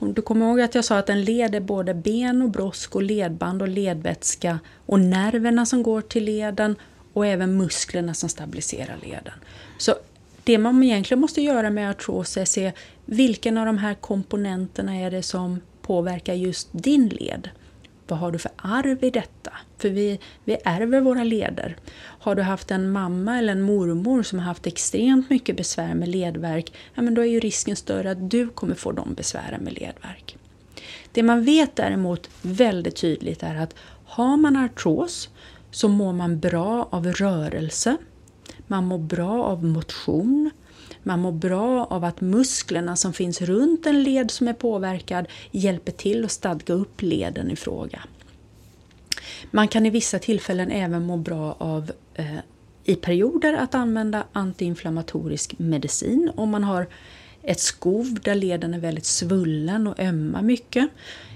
du 0.00 0.22
kommer 0.22 0.46
ihåg 0.46 0.60
att 0.60 0.74
jag 0.74 0.84
sa 0.84 0.98
att 0.98 1.06
den 1.06 1.24
leder 1.24 1.60
både 1.60 1.94
ben 1.94 2.42
och 2.42 2.50
brosk 2.50 2.96
och 2.96 3.02
ledband 3.02 3.62
och 3.62 3.68
ledvätska 3.68 4.58
och 4.86 5.00
nerverna 5.00 5.66
som 5.66 5.82
går 5.82 6.00
till 6.00 6.24
leden 6.24 6.76
och 7.12 7.26
även 7.26 7.56
musklerna 7.56 8.14
som 8.14 8.28
stabiliserar 8.28 8.96
leden. 9.02 9.34
Så 9.78 9.94
det 10.44 10.58
man 10.58 10.82
egentligen 10.82 11.20
måste 11.20 11.42
göra 11.42 11.70
med 11.70 11.90
artros 11.90 12.36
är 12.36 12.42
att 12.42 12.48
se 12.48 12.72
vilken 13.04 13.58
av 13.58 13.66
de 13.66 13.78
här 13.78 13.94
komponenterna 13.94 14.96
är 14.96 15.10
det 15.10 15.22
som 15.22 15.60
påverkar 15.82 16.34
just 16.34 16.68
din 16.72 17.08
led. 17.08 17.48
Vad 18.12 18.18
har 18.18 18.32
du 18.32 18.38
för 18.38 18.50
arv 18.56 19.04
i 19.04 19.10
detta? 19.10 19.52
För 19.78 19.88
vi, 19.88 20.20
vi 20.44 20.56
ärver 20.64 21.00
våra 21.00 21.24
leder. 21.24 21.76
Har 21.96 22.34
du 22.34 22.42
haft 22.42 22.70
en 22.70 22.90
mamma 22.90 23.38
eller 23.38 23.52
en 23.52 23.62
mormor 23.62 24.22
som 24.22 24.38
har 24.38 24.46
haft 24.46 24.66
extremt 24.66 25.30
mycket 25.30 25.56
besvär 25.56 25.94
med 25.94 26.08
ledvärk, 26.08 26.72
ja, 26.94 27.02
men 27.02 27.14
då 27.14 27.22
är 27.22 27.26
ju 27.26 27.40
risken 27.40 27.76
större 27.76 28.10
att 28.10 28.30
du 28.30 28.48
kommer 28.48 28.74
få 28.74 28.92
de 28.92 29.14
besvären 29.14 29.64
med 29.64 29.72
ledvärk. 29.72 30.36
Det 31.12 31.22
man 31.22 31.44
vet 31.44 31.76
däremot 31.76 32.30
väldigt 32.42 32.96
tydligt 32.96 33.42
är 33.42 33.56
att 33.56 33.74
har 34.04 34.36
man 34.36 34.56
artros 34.56 35.28
så 35.70 35.88
mår 35.88 36.12
man 36.12 36.40
bra 36.40 36.88
av 36.90 37.06
rörelse, 37.06 37.96
man 38.66 38.84
mår 38.84 38.98
bra 38.98 39.44
av 39.44 39.64
motion, 39.64 40.50
man 41.02 41.20
mår 41.20 41.32
bra 41.32 41.84
av 41.84 42.04
att 42.04 42.20
musklerna 42.20 42.96
som 42.96 43.12
finns 43.12 43.42
runt 43.42 43.86
en 43.86 44.02
led 44.02 44.30
som 44.30 44.48
är 44.48 44.52
påverkad 44.52 45.26
hjälper 45.50 45.92
till 45.92 46.24
att 46.24 46.30
stadga 46.30 46.74
upp 46.74 47.02
leden 47.02 47.50
i 47.50 47.56
fråga. 47.56 48.02
Man 49.50 49.68
kan 49.68 49.86
i 49.86 49.90
vissa 49.90 50.18
tillfällen 50.18 50.70
även 50.70 51.06
må 51.06 51.16
bra 51.16 51.56
av 51.58 51.92
eh, 52.14 52.36
i 52.84 52.94
perioder 52.94 53.52
att 53.54 53.74
använda 53.74 54.24
antiinflammatorisk 54.32 55.58
medicin 55.58 56.30
om 56.36 56.50
man 56.50 56.64
har 56.64 56.86
ett 57.42 57.60
skov 57.60 58.18
där 58.22 58.34
leden 58.34 58.74
är 58.74 58.78
väldigt 58.78 59.04
svullen 59.04 59.86
och 59.86 60.00
ömma 60.00 60.42
mycket. 60.42 60.88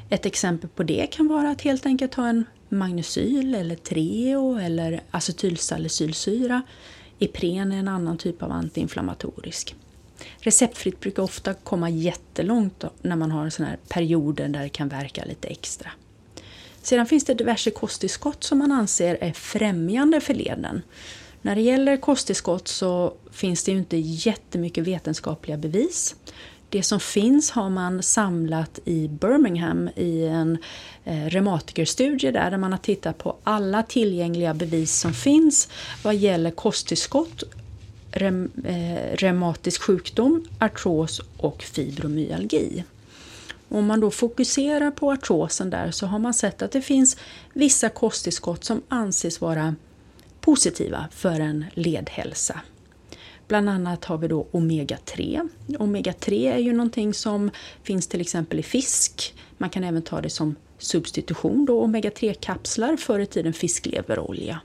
Ett 0.09 0.27
exempel 0.27 0.71
på 0.71 0.83
det 0.83 1.07
kan 1.07 1.29
vara 1.29 1.51
att 1.51 1.63
helt 1.63 1.87
enkelt 1.87 2.15
ha 2.15 2.29
en 2.29 2.45
magnesyl 2.69 3.55
eller 3.55 3.77
Treo 3.77 4.59
eller 4.59 5.01
acetylsalicylsyra 5.11 6.63
Ipren 7.19 7.73
är 7.73 7.79
en 7.79 7.89
annan 7.89 8.19
typ 8.19 8.43
av 8.43 8.53
antiinflammatorisk. 8.53 9.75
Receptfritt 10.39 11.01
brukar 11.01 11.23
ofta 11.23 11.55
komma 11.55 11.91
jättelångt 11.91 12.85
när 13.03 13.17
man 13.17 13.31
har 13.31 13.51
såna 13.51 13.69
här 13.69 13.79
perioder 13.89 14.49
där 14.49 14.63
det 14.63 14.69
kan 14.69 14.89
verka 14.89 15.25
lite 15.25 15.49
extra. 15.49 15.91
Sedan 16.83 17.07
finns 17.07 17.25
det 17.25 17.35
diverse 17.35 17.71
kosttillskott 17.71 18.45
som 18.45 18.59
man 18.59 18.73
anser 18.73 19.19
är 19.21 19.33
främjande 19.33 20.21
för 20.21 20.35
leden. 20.35 20.83
När 21.43 21.55
det 21.55 21.61
gäller 21.61 21.97
kosttillskott 21.97 22.69
så 22.69 23.15
finns 23.31 23.65
det 23.65 23.73
ju 23.73 23.79
inte 23.79 23.97
jättemycket 23.97 24.87
vetenskapliga 24.87 25.57
bevis. 25.57 26.17
Det 26.69 26.83
som 26.83 27.01
finns 27.01 27.51
har 27.51 27.71
man 27.71 28.03
samlat 28.03 28.79
i 28.85 29.09
Birmingham 29.09 29.89
i 29.97 30.25
en 30.25 30.59
eh, 31.05 31.27
reumatikerstudie 31.27 32.31
där, 32.31 32.51
där 32.51 32.59
man 32.59 32.73
har 32.73 32.79
tittat 32.79 33.19
på 33.19 33.37
alla 33.45 33.83
tillgängliga 33.83 34.55
bevis 34.55 34.99
som 34.99 35.15
finns 35.15 35.69
vad 36.03 36.17
gäller 36.17 36.51
kosttillskott, 36.51 37.43
rem, 38.11 38.51
eh, 38.65 39.17
reumatisk 39.17 39.83
sjukdom, 39.83 40.45
artros 40.59 41.21
och 41.37 41.63
fibromyalgi. 41.63 42.85
Om 43.69 43.87
man 43.87 44.01
då 44.01 44.11
fokuserar 44.11 44.91
på 44.91 45.13
artrosen 45.13 45.71
där 45.71 45.91
så 45.91 46.07
har 46.07 46.19
man 46.19 46.35
sett 46.35 46.63
att 46.63 46.73
det 46.73 46.83
finns 46.83 47.17
vissa 47.53 47.89
kosttillskott 47.89 48.65
som 48.65 48.83
anses 48.89 49.41
vara 49.41 49.75
positiva 50.41 51.09
för 51.13 51.41
en 51.41 51.65
ledhälsa. 51.75 52.61
Bland 53.49 53.69
annat 53.69 54.05
har 54.05 54.19
vi 54.19 54.29
då 54.29 54.47
omega-3. 54.51 55.49
Omega-3 55.67 56.53
är 56.53 56.59
ju 56.59 56.73
någonting 56.73 57.15
som 57.15 57.51
finns 57.83 58.07
till 58.07 58.21
exempel 58.21 58.59
i 58.59 58.63
fisk. 58.63 59.35
Man 59.59 59.71
kan 59.71 59.85
även 59.85 60.03
ta 60.03 60.21
det 60.21 60.31
som 60.31 60.57
substitution 60.79 61.65
då, 61.65 61.87
omega-3-kapslar, 61.87 62.97
förr 62.97 63.19
i 63.19 63.27
tiden 63.27 63.53
fiskleverolja. 63.53 64.61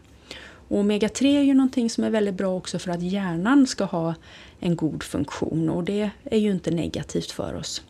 Omega-3 0.68 1.38
är 1.38 1.42
ju 1.42 1.54
någonting 1.54 1.90
som 1.90 2.04
är 2.04 2.10
väldigt 2.10 2.36
bra 2.36 2.56
också 2.58 2.80
för 2.80 2.92
att 2.92 3.02
hjärnan 3.02 3.68
ska 3.68 3.84
ha 3.84 4.16
en 4.60 4.76
god 4.76 5.04
funktion 5.04 5.70
och 5.70 5.84
det 5.84 6.10
är 6.24 6.38
ju 6.38 6.52
inte 6.52 6.72
negativt 6.72 7.32
för 7.32 7.56
oss. 7.56 7.82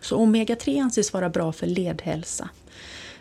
Så 0.00 0.16
omega-3 0.16 0.82
anses 0.82 1.12
vara 1.12 1.28
bra 1.28 1.52
för 1.52 1.66
ledhälsa. 1.66 2.48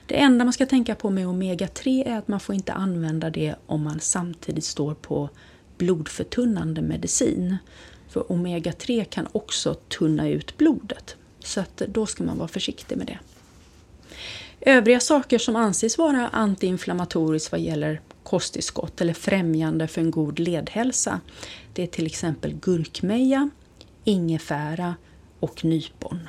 Det 0.05 0.19
enda 0.19 0.45
man 0.45 0.53
ska 0.53 0.65
tänka 0.65 0.95
på 0.95 1.09
med 1.09 1.27
omega-3 1.27 2.07
är 2.07 2.17
att 2.17 2.27
man 2.27 2.39
får 2.39 2.55
inte 2.55 2.73
använda 2.73 3.29
det 3.29 3.55
om 3.65 3.83
man 3.83 3.99
samtidigt 3.99 4.65
står 4.65 4.93
på 4.93 5.29
blodförtunnande 5.79 6.81
medicin. 6.81 7.57
För 8.09 8.31
omega-3 8.31 9.03
kan 9.03 9.27
också 9.31 9.73
tunna 9.73 10.29
ut 10.29 10.57
blodet. 10.57 11.15
Så 11.39 11.59
att 11.59 11.77
då 11.77 12.05
ska 12.05 12.23
man 12.23 12.37
vara 12.37 12.47
försiktig 12.47 12.97
med 12.97 13.07
det. 13.07 13.19
Övriga 14.61 14.99
saker 14.99 15.37
som 15.37 15.55
anses 15.55 15.97
vara 15.97 16.27
antiinflammatoriskt 16.27 17.51
vad 17.51 17.61
gäller 17.61 18.01
kosttillskott 18.23 19.01
eller 19.01 19.13
främjande 19.13 19.87
för 19.87 20.01
en 20.01 20.11
god 20.11 20.39
ledhälsa 20.39 21.19
det 21.73 21.83
är 21.83 21.87
till 21.87 22.05
exempel 22.05 22.53
gurkmeja, 22.53 23.49
ingefära 24.03 24.95
och 25.39 25.65
nypon 25.65 26.19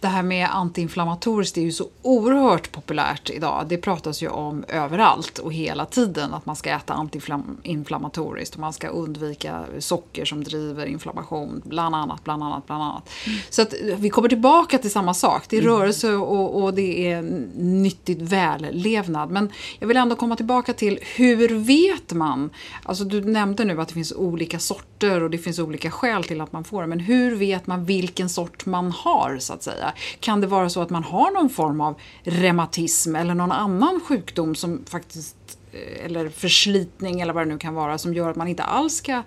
det 0.00 0.08
här 0.08 0.22
med 0.22 0.48
antiinflammatoriskt 0.50 1.58
är 1.58 1.62
ju 1.62 1.72
så 1.72 1.88
oerhört 2.02 2.72
populärt 2.72 3.30
idag. 3.30 3.66
Det 3.68 3.76
pratas 3.76 4.22
ju 4.22 4.28
om 4.28 4.64
överallt 4.68 5.38
och 5.38 5.52
hela 5.52 5.86
tiden 5.86 6.34
att 6.34 6.46
man 6.46 6.56
ska 6.56 6.70
äta 6.70 6.94
antiinflammatoriskt 6.94 8.54
och 8.54 8.60
man 8.60 8.72
ska 8.72 8.88
undvika 8.88 9.64
socker 9.78 10.24
som 10.24 10.44
driver 10.44 10.86
inflammation, 10.86 11.62
bland 11.64 11.94
annat, 11.94 12.24
bland 12.24 12.42
annat, 12.42 12.66
bland 12.66 12.82
annat. 12.82 13.08
Mm. 13.26 13.38
Så 13.50 13.62
att 13.62 13.74
vi 13.96 14.10
kommer 14.10 14.28
tillbaka 14.28 14.78
till 14.78 14.90
samma 14.90 15.14
sak. 15.14 15.44
Det 15.48 15.56
är 15.56 15.62
mm. 15.62 15.72
rörelse 15.74 16.12
och, 16.12 16.62
och 16.62 16.74
det 16.74 17.12
är 17.12 17.22
nyttigt 17.56 18.22
vällevnad. 18.22 19.30
Men 19.30 19.52
jag 19.78 19.88
vill 19.88 19.96
ändå 19.96 20.16
komma 20.16 20.36
tillbaka 20.36 20.72
till 20.72 20.98
hur 21.16 21.48
vet 21.58 22.12
man? 22.12 22.50
Alltså 22.82 23.04
du 23.04 23.20
nämnde 23.20 23.64
nu 23.64 23.80
att 23.80 23.88
det 23.88 23.94
finns 23.94 24.12
olika 24.12 24.58
sorter 24.58 25.22
och 25.22 25.30
det 25.30 25.38
finns 25.38 25.58
olika 25.58 25.90
skäl 25.90 26.24
till 26.24 26.40
att 26.40 26.52
man 26.52 26.64
får 26.64 26.82
det. 26.82 26.88
Men 26.88 27.00
hur 27.00 27.36
vet 27.36 27.66
man 27.66 27.84
vilken 27.84 28.28
sort 28.28 28.66
man 28.66 28.90
har 28.90 29.38
så 29.40 29.52
att 29.52 29.62
säga? 29.62 29.85
Kan 30.20 30.40
det 30.40 30.46
vara 30.46 30.70
så 30.70 30.82
att 30.82 30.90
man 30.90 31.04
har 31.04 31.30
någon 31.30 31.50
form 31.50 31.80
av 31.80 32.00
reumatism 32.22 33.16
eller 33.16 33.34
någon 33.34 33.52
annan 33.52 34.00
sjukdom 34.00 34.54
som 34.54 34.84
faktiskt 34.86 35.36
eh, 35.72 36.04
eller 36.04 36.28
förslitning 36.28 37.20
eller 37.20 37.32
vad 37.32 37.46
det 37.46 37.52
nu 37.52 37.58
kan 37.58 37.74
vara 37.74 37.98
som 37.98 38.14
gör 38.14 38.30
att 38.30 38.36
man 38.36 38.48
inte 38.48 38.62
alls 38.62 38.96
ska 38.96 39.22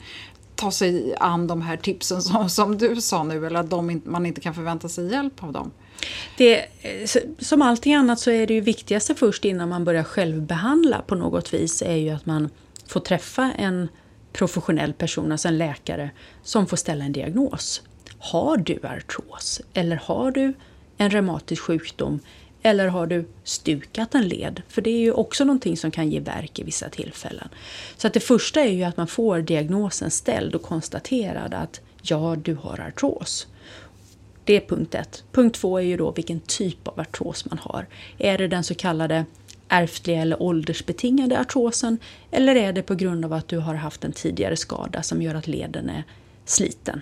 ta 0.55 0.71
sig 0.71 1.15
an 1.19 1.47
de 1.47 1.61
här 1.61 1.77
tipsen 1.77 2.21
som, 2.21 2.49
som 2.49 2.77
du 2.77 3.01
sa 3.01 3.23
nu 3.23 3.47
eller 3.47 3.59
att 3.59 3.69
de, 3.69 4.01
man 4.05 4.25
inte 4.25 4.41
kan 4.41 4.53
förvänta 4.53 4.89
sig 4.89 5.11
hjälp 5.11 5.43
av 5.43 5.53
dem? 5.53 5.71
Det, 6.37 6.57
eh, 6.57 7.21
som 7.39 7.61
allting 7.61 7.93
annat 7.93 8.19
så 8.19 8.31
är 8.31 8.47
det 8.47 8.53
ju 8.53 8.61
viktigaste 8.61 9.15
först 9.15 9.45
innan 9.45 9.69
man 9.69 9.85
börjar 9.85 10.03
självbehandla 10.03 11.01
på 11.01 11.15
något 11.15 11.53
vis 11.53 11.81
är 11.81 11.95
ju 11.95 12.09
att 12.09 12.25
man 12.25 12.49
får 12.87 12.99
träffa 12.99 13.51
en 13.57 13.87
professionell 14.33 14.93
person, 14.93 15.31
alltså 15.31 15.47
en 15.47 15.57
läkare, 15.57 16.11
som 16.43 16.67
får 16.67 16.77
ställa 16.77 17.05
en 17.05 17.11
diagnos. 17.11 17.81
Har 18.19 18.57
du 18.57 18.79
artros? 18.83 19.61
Eller 19.73 19.95
har 19.95 20.31
du 20.31 20.53
en 20.97 21.09
reumatisk 21.09 21.61
sjukdom? 21.61 22.19
Eller 22.61 22.87
har 22.87 23.07
du 23.07 23.25
stukat 23.43 24.15
en 24.15 24.27
led? 24.27 24.61
För 24.67 24.81
det 24.81 24.89
är 24.89 24.99
ju 24.99 25.11
också 25.11 25.43
någonting 25.43 25.77
som 25.77 25.91
kan 25.91 26.09
ge 26.09 26.19
värk 26.19 26.59
i 26.59 26.63
vissa 26.63 26.89
tillfällen. 26.89 27.49
Så 27.97 28.07
att 28.07 28.13
det 28.13 28.19
första 28.19 28.61
är 28.61 28.71
ju 28.71 28.83
att 28.83 28.97
man 28.97 29.07
får 29.07 29.41
diagnosen 29.41 30.11
ställd 30.11 30.55
och 30.55 30.61
konstaterad 30.61 31.53
att 31.53 31.81
ja, 32.01 32.35
du 32.35 32.55
har 32.55 32.79
artros. 32.79 33.47
Det 34.43 34.53
är 34.53 34.67
punkt 34.67 34.95
ett. 34.95 35.23
Punkt 35.31 35.55
två 35.55 35.77
är 35.77 35.83
ju 35.83 35.97
då 35.97 36.11
vilken 36.11 36.39
typ 36.39 36.87
av 36.87 36.99
artros 36.99 37.45
man 37.45 37.59
har. 37.61 37.87
Är 38.17 38.37
det 38.37 38.47
den 38.47 38.63
så 38.63 38.75
kallade 38.75 39.25
ärftliga 39.67 40.21
eller 40.21 40.41
åldersbetingade 40.41 41.39
artrosen 41.39 41.97
eller 42.31 42.55
är 42.55 42.73
det 42.73 42.81
på 42.81 42.95
grund 42.95 43.25
av 43.25 43.33
att 43.33 43.47
du 43.47 43.57
har 43.57 43.75
haft 43.75 44.03
en 44.03 44.11
tidigare 44.11 44.57
skada 44.57 45.03
som 45.03 45.21
gör 45.21 45.35
att 45.35 45.47
leden 45.47 45.89
är 45.89 46.03
sliten? 46.45 47.01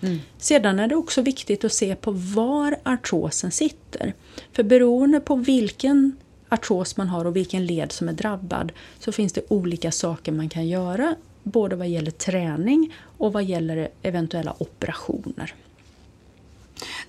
Mm. 0.00 0.18
Sedan 0.38 0.78
är 0.78 0.88
det 0.88 0.96
också 0.96 1.22
viktigt 1.22 1.64
att 1.64 1.72
se 1.72 1.94
på 1.94 2.10
var 2.10 2.76
artrosen 2.82 3.50
sitter. 3.50 4.14
För 4.52 4.62
beroende 4.62 5.20
på 5.20 5.34
vilken 5.34 6.16
artros 6.48 6.96
man 6.96 7.08
har 7.08 7.24
och 7.24 7.36
vilken 7.36 7.66
led 7.66 7.92
som 7.92 8.08
är 8.08 8.12
drabbad 8.12 8.72
så 8.98 9.12
finns 9.12 9.32
det 9.32 9.42
olika 9.48 9.92
saker 9.92 10.32
man 10.32 10.48
kan 10.48 10.68
göra 10.68 11.14
både 11.42 11.76
vad 11.76 11.88
gäller 11.88 12.10
träning 12.10 12.94
och 13.18 13.32
vad 13.32 13.44
gäller 13.44 13.88
eventuella 14.02 14.54
operationer. 14.58 15.54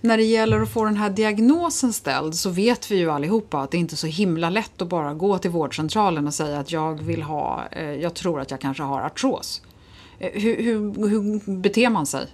När 0.01 0.17
det 0.17 0.23
gäller 0.23 0.61
att 0.61 0.71
få 0.71 0.85
den 0.85 0.97
här 0.97 1.09
diagnosen 1.09 1.93
ställd 1.93 2.35
så 2.35 2.49
vet 2.49 2.91
vi 2.91 2.97
ju 2.97 3.11
allihopa 3.11 3.59
att 3.61 3.71
det 3.71 3.77
inte 3.77 3.93
är 3.93 3.97
så 3.97 4.07
himla 4.07 4.49
lätt 4.49 4.81
att 4.81 4.87
bara 4.87 5.13
gå 5.13 5.37
till 5.37 5.51
vårdcentralen 5.51 6.27
och 6.27 6.33
säga 6.33 6.59
att 6.59 6.71
jag 6.71 7.03
vill 7.03 7.21
ha, 7.21 7.67
eh, 7.71 7.91
jag 7.91 8.13
tror 8.13 8.39
att 8.39 8.51
jag 8.51 8.59
kanske 8.59 8.83
har 8.83 9.01
artros. 9.01 9.61
Eh, 10.19 10.41
hur, 10.41 10.63
hur, 10.63 11.07
hur 11.09 11.57
beter 11.57 11.89
man 11.89 12.05
sig? 12.05 12.27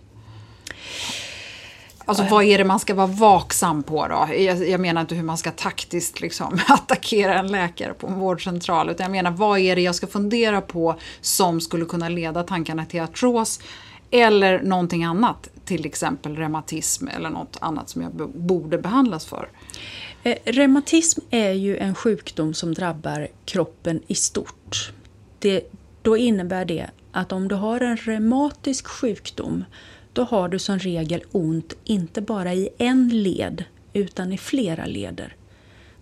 Alltså 2.05 2.23
vad 2.23 2.43
är 2.43 2.57
det 2.57 2.63
man 2.63 2.79
ska 2.79 2.93
vara 2.93 3.07
vaksam 3.07 3.83
på 3.83 4.07
då? 4.07 4.27
Jag, 4.35 4.69
jag, 4.69 4.79
menar 4.79 5.01
inte 5.01 5.15
hur 5.15 5.23
man 5.23 5.37
ska 5.37 5.51
taktiskt 5.51 6.21
liksom 6.21 6.59
attackera 6.67 7.39
en 7.39 7.47
läkare 7.47 7.93
på 7.93 8.07
en 8.07 8.19
vårdcentral. 8.19 8.89
Utan 8.89 9.03
jag 9.03 9.11
menar 9.11 9.31
vad 9.31 9.59
är 9.59 9.75
det 9.75 9.81
jag 9.81 9.95
ska 9.95 10.07
fundera 10.07 10.61
på 10.61 10.95
som 11.21 11.61
skulle 11.61 11.85
kunna 11.85 12.09
leda 12.09 12.43
tankarna 12.43 12.85
till 12.85 13.01
artros 13.01 13.59
eller 14.11 14.61
någonting 14.61 15.03
annat, 15.03 15.49
till 15.65 15.85
exempel 15.85 16.35
reumatism 16.35 17.07
eller 17.07 17.29
något 17.29 17.57
annat 17.61 17.89
som 17.89 18.01
jag 18.01 18.11
borde 18.29 18.77
behandlas 18.77 19.25
för. 19.25 19.49
Eh, 20.23 20.37
reumatism 20.45 21.21
är 21.29 21.51
ju 21.51 21.77
en 21.77 21.95
sjukdom 21.95 22.53
som 22.53 22.73
drabbar 22.73 23.27
kroppen 23.45 24.01
i 24.07 24.15
stort. 24.15 24.91
Det, 25.39 25.61
då 26.01 26.17
innebär 26.17 26.65
det 26.65 26.87
att 27.11 27.31
om 27.31 27.47
du 27.47 27.55
har 27.55 27.81
en 27.81 27.97
reumatisk 27.97 28.87
sjukdom 28.87 29.63
då 30.17 30.23
har 30.23 30.49
du 30.49 30.59
som 30.59 30.79
regel 30.79 31.23
ont 31.31 31.73
inte 31.83 32.21
bara 32.21 32.53
i 32.53 32.69
en 32.77 33.09
led 33.09 33.63
utan 33.93 34.33
i 34.33 34.37
flera 34.37 34.85
leder. 34.85 35.35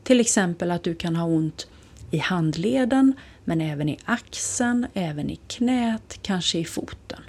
Till 0.04 0.20
exempel 0.20 0.72
att 0.72 0.84
du 0.84 0.96
kan 0.96 1.16
ha 1.16 1.26
ont 1.26 1.68
i 2.12 2.18
handleden 2.18 3.14
men 3.44 3.62
även 3.62 3.90
i 3.90 4.00
axeln, 4.06 4.88
även 4.94 5.30
i 5.30 5.36
knät, 5.36 6.20
kanske 6.22 6.60
i 6.60 6.66
foten. 6.66 7.20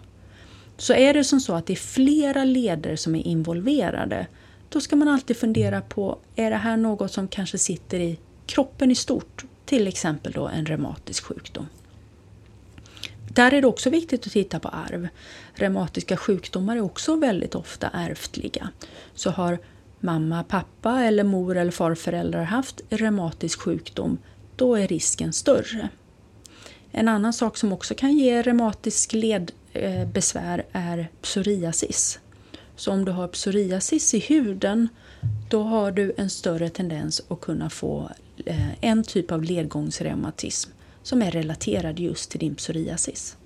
Så 0.76 0.92
är 0.92 1.14
det 1.14 1.24
som 1.24 1.40
så 1.40 1.54
att 1.54 1.66
det 1.66 1.72
är 1.72 1.76
flera 1.76 2.44
leder 2.44 2.96
som 2.96 3.14
är 3.14 3.26
involverade, 3.26 4.26
då 4.68 4.80
ska 4.80 4.96
man 4.96 5.08
alltid 5.08 5.36
fundera 5.36 5.80
på, 5.80 6.18
är 6.36 6.50
det 6.50 6.56
här 6.56 6.76
något 6.76 7.12
som 7.12 7.28
kanske 7.28 7.58
sitter 7.58 8.00
i 8.00 8.18
kroppen 8.46 8.90
i 8.90 8.94
stort? 8.94 9.44
Till 9.64 9.88
exempel 9.88 10.32
då 10.32 10.48
en 10.48 10.66
reumatisk 10.66 11.24
sjukdom. 11.24 11.66
Där 13.36 13.54
är 13.54 13.60
det 13.60 13.66
också 13.66 13.90
viktigt 13.90 14.26
att 14.26 14.32
titta 14.32 14.60
på 14.60 14.68
arv. 14.68 15.08
Reumatiska 15.54 16.16
sjukdomar 16.16 16.76
är 16.76 16.80
också 16.80 17.16
väldigt 17.16 17.54
ofta 17.54 17.90
ärftliga. 17.92 18.68
Så 19.14 19.30
har 19.30 19.58
mamma, 20.00 20.44
pappa 20.44 21.00
eller 21.00 21.24
mor 21.24 21.56
eller 21.56 21.70
farföräldrar 21.70 22.42
haft 22.42 22.80
reumatisk 22.88 23.60
sjukdom, 23.60 24.18
då 24.56 24.74
är 24.74 24.88
risken 24.88 25.32
större. 25.32 25.88
En 26.90 27.08
annan 27.08 27.32
sak 27.32 27.56
som 27.56 27.72
också 27.72 27.94
kan 27.94 28.16
ge 28.16 28.42
reumatisk 28.42 29.12
ledbesvär 29.12 30.64
är 30.72 31.08
psoriasis. 31.22 32.18
Så 32.76 32.92
om 32.92 33.04
du 33.04 33.12
har 33.12 33.28
psoriasis 33.28 34.14
i 34.14 34.18
huden 34.18 34.88
då 35.50 35.62
har 35.62 35.90
du 35.90 36.14
en 36.16 36.30
större 36.30 36.68
tendens 36.68 37.22
att 37.28 37.40
kunna 37.40 37.70
få 37.70 38.10
eh, 38.46 38.84
en 38.84 39.04
typ 39.04 39.32
av 39.32 39.42
ledgångsreumatism 39.42 40.70
som 41.06 41.22
är 41.22 41.30
relaterad 41.30 41.98
just 41.98 42.30
till 42.30 42.40
din 42.40 42.54
psoriasis. 42.54 43.36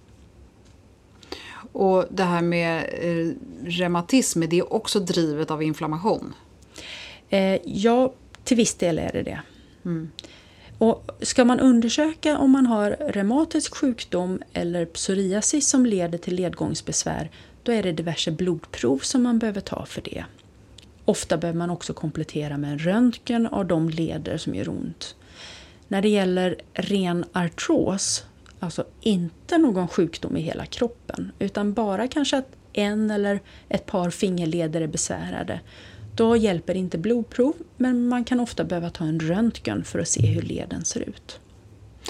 Och 1.72 2.04
det 2.10 2.24
här 2.24 2.42
med 2.42 2.84
eh, 3.00 3.34
reumatism, 3.64 4.42
är 4.42 4.46
det 4.46 4.62
också 4.62 5.00
drivet 5.00 5.50
av 5.50 5.62
inflammation? 5.62 6.34
ja, 7.64 8.12
till 8.44 8.56
viss 8.56 8.74
del 8.74 8.98
är 8.98 9.12
det 9.12 9.22
det. 9.22 9.40
Mm. 9.84 10.10
Och 10.78 11.10
ska 11.20 11.44
man 11.44 11.60
undersöka 11.60 12.38
om 12.38 12.50
man 12.50 12.66
har 12.66 12.90
reumatisk 12.90 13.74
sjukdom 13.74 14.42
eller 14.52 14.86
psoriasis 14.86 15.68
som 15.68 15.86
leder 15.86 16.18
till 16.18 16.34
ledgångsbesvär, 16.34 17.30
då 17.62 17.72
är 17.72 17.82
det 17.82 17.92
diverse 17.92 18.30
blodprov 18.30 18.98
som 18.98 19.22
man 19.22 19.38
behöver 19.38 19.60
ta 19.60 19.86
för 19.86 20.02
det. 20.02 20.24
Ofta 21.04 21.36
behöver 21.36 21.58
man 21.58 21.70
också 21.70 21.92
komplettera 21.92 22.56
med 22.56 22.72
en 22.72 22.78
röntgen 22.78 23.46
av 23.46 23.66
de 23.66 23.90
leder 23.90 24.36
som 24.36 24.54
gör 24.54 24.68
ont. 24.68 25.14
När 25.90 26.02
det 26.02 26.08
gäller 26.08 26.56
ren 26.74 27.24
artros, 27.32 28.24
alltså 28.60 28.84
inte 29.00 29.58
någon 29.58 29.88
sjukdom 29.88 30.36
i 30.36 30.40
hela 30.40 30.66
kroppen, 30.66 31.32
utan 31.38 31.72
bara 31.72 32.08
kanske 32.08 32.36
att 32.36 32.48
en 32.72 33.10
eller 33.10 33.40
ett 33.68 33.86
par 33.86 34.10
fingerleder 34.10 34.80
är 34.80 34.86
besvärade, 34.86 35.60
då 36.16 36.36
hjälper 36.36 36.74
inte 36.74 36.98
blodprov, 36.98 37.54
men 37.76 38.08
man 38.08 38.24
kan 38.24 38.40
ofta 38.40 38.64
behöva 38.64 38.90
ta 38.90 39.04
en 39.04 39.20
röntgen 39.20 39.84
för 39.84 39.98
att 39.98 40.08
se 40.08 40.26
hur 40.26 40.42
leden 40.42 40.84
ser 40.84 41.00
ut. 41.00 41.40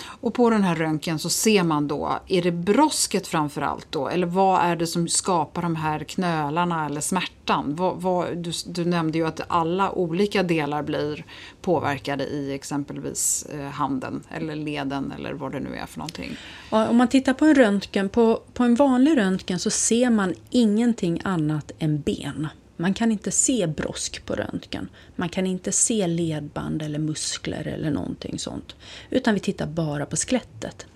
Och 0.03 0.35
på 0.35 0.51
den 0.51 0.63
här 0.63 0.75
röntgen 0.75 1.19
så 1.19 1.31
ser 1.31 1.63
man 1.63 1.89
då, 1.89 2.19
är 2.27 2.43
det 2.43 2.53
brosket 2.53 3.27
framför 3.27 3.63
allt 3.63 3.87
då? 3.91 4.09
Eller 4.09 4.27
vad 4.27 4.61
är 4.61 4.77
det 4.77 4.87
som 4.87 5.09
skapar 5.09 5.63
de 5.63 5.77
här 5.77 6.05
knölarna 6.05 6.87
eller 6.87 7.01
smärtan? 7.01 7.77
Vad, 7.77 7.97
vad, 7.97 8.37
du, 8.37 8.53
du, 8.67 8.85
nämnde 8.85 9.19
ju 9.19 9.27
att 9.27 9.41
alla 9.49 9.93
olika 9.93 10.43
delar 10.43 10.83
blir 10.83 11.25
påverkade 11.63 12.25
i 12.25 12.55
exempelvis 12.55 13.47
eh, 13.53 13.71
handen 13.71 14.23
eller 14.31 14.57
leden 14.57 15.13
eller 15.19 15.33
vad 15.33 15.53
det 15.53 15.61
nu 15.61 15.77
är 15.77 15.87
för 15.87 15.99
någonting. 15.99 16.37
Ja, 16.71 16.89
om 16.89 16.97
man 16.97 17.09
tittar 17.09 17.35
på 17.35 17.45
en 17.45 17.55
röntgen, 17.55 18.09
på, 18.09 18.43
på 18.53 18.65
en 18.65 18.75
vanlig 18.75 19.17
röntgen 19.17 19.59
så 19.59 19.71
ser 19.71 20.11
man 20.11 20.35
ingenting 20.51 21.21
annat 21.25 21.73
än 21.79 22.01
ben. 22.01 22.49
Man 22.81 22.95
kan 22.95 23.13
inte 23.13 23.31
se 23.31 23.67
brosk 23.67 24.27
på 24.27 24.35
röntgen. 24.35 24.89
Man 25.17 25.29
kan 25.29 25.47
inte 25.47 25.73
se 25.73 26.07
ledband 26.07 26.83
eller 26.83 26.99
muskler 26.99 27.67
eller 27.67 27.91
någonting 27.91 28.39
sånt. 28.39 28.77
Utan 29.11 29.35
vi 29.35 29.41
tittar 29.41 29.67
bara 29.67 30.07
på 30.07 30.17
skelettet. 30.17 30.87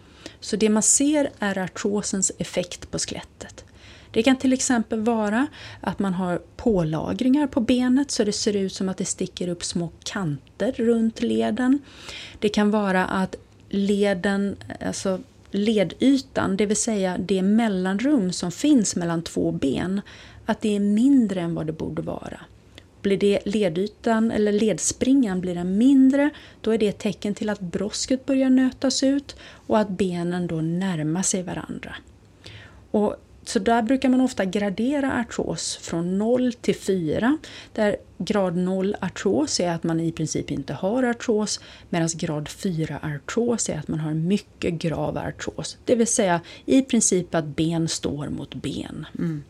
Så 0.40 0.57
det 0.57 0.68
man 0.68 0.83
ser 0.83 1.31
är 1.38 1.59
artrosens 1.59 2.33
effekt 2.38 2.90
på 2.90 2.99
skelettet. 2.99 3.64
Det 4.11 4.23
kan 4.23 4.37
till 4.37 4.53
exempel 4.53 5.01
vara 5.01 5.47
att 5.81 5.99
man 5.99 6.14
har 6.14 6.40
pålagringar 6.57 7.47
på 7.47 7.61
benet 7.61 8.11
så 8.11 8.25
det 8.25 8.33
ser 8.33 8.57
ut 8.57 8.73
som 8.73 8.88
att 8.88 8.97
det 8.97 9.05
sticker 9.05 9.49
upp 9.49 9.64
små 9.64 9.90
kanter 10.05 10.73
runt 10.73 11.23
leden. 11.23 11.79
Det 12.38 12.49
kan 12.49 12.70
vara 12.70 13.07
att 13.07 13.37
leden, 13.68 14.57
alltså 14.81 15.20
ledytan, 15.51 16.57
det 16.57 16.66
vill 16.66 16.77
säga 16.77 17.18
det 17.18 17.42
mellanrum 17.42 18.33
som 18.33 18.53
finns 18.53 18.97
mellan 18.97 19.23
två 19.23 19.53
ben, 19.53 20.01
att 20.46 20.61
det 20.61 20.76
är 20.76 20.80
mindre 20.80 21.40
än 21.40 21.54
vad 21.54 21.66
det 21.66 21.72
borde 21.72 22.02
vara. 22.02 22.40
Blir 23.02 23.18
det 23.18 23.38
ledytan 23.44 24.30
eller 24.30 24.52
ledspringan 24.52 25.40
blir 25.40 25.54
den 25.54 25.78
mindre, 25.78 26.30
då 26.61 26.70
är 26.70 26.78
det 26.78 26.88
ett 26.88 26.98
tecken 26.98 27.35
till 27.35 27.50
att 27.50 27.61
brosket 27.61 28.26
börjar 28.26 28.50
nötas 28.50 29.02
ut 29.02 29.37
och 29.66 29.78
att 29.78 29.88
benen 29.88 30.46
då 30.46 30.61
närmar 30.61 31.22
sig 31.22 31.42
varandra. 31.42 31.96
Och 32.90 33.16
så 33.44 33.59
där 33.59 33.83
brukar 33.83 34.09
man 34.09 34.20
ofta 34.20 34.44
gradera 34.44 35.20
artros 35.20 35.76
från 35.76 36.18
0 36.18 36.52
till 36.52 36.76
4, 36.76 37.38
där 37.72 37.96
grad 38.18 38.57
0 38.57 38.96
artros 39.00 39.61
är 39.61 39.70
att 39.70 39.85
man 39.85 40.00
i 40.00 40.12
princip 40.12 40.50
inte 40.50 40.74
har 40.74 41.02
artros, 41.02 41.61
medan 41.90 42.09
grad 42.14 42.48
4 42.48 42.98
artros 43.02 43.68
är 43.68 43.78
att 43.78 43.88
man 43.88 44.00
har 44.00 44.14
mycket 44.14 44.74
grav 44.74 45.18
artros. 45.18 45.76
Det 45.85 45.94
vill 45.94 46.07
säga 46.07 46.40
i 46.64 46.83
princip 46.83 47.35
att 47.35 47.44
ben 47.44 47.88
står 47.88 48.28
mot 48.28 48.54
ben. 48.54 49.07
Mm. 49.18 49.42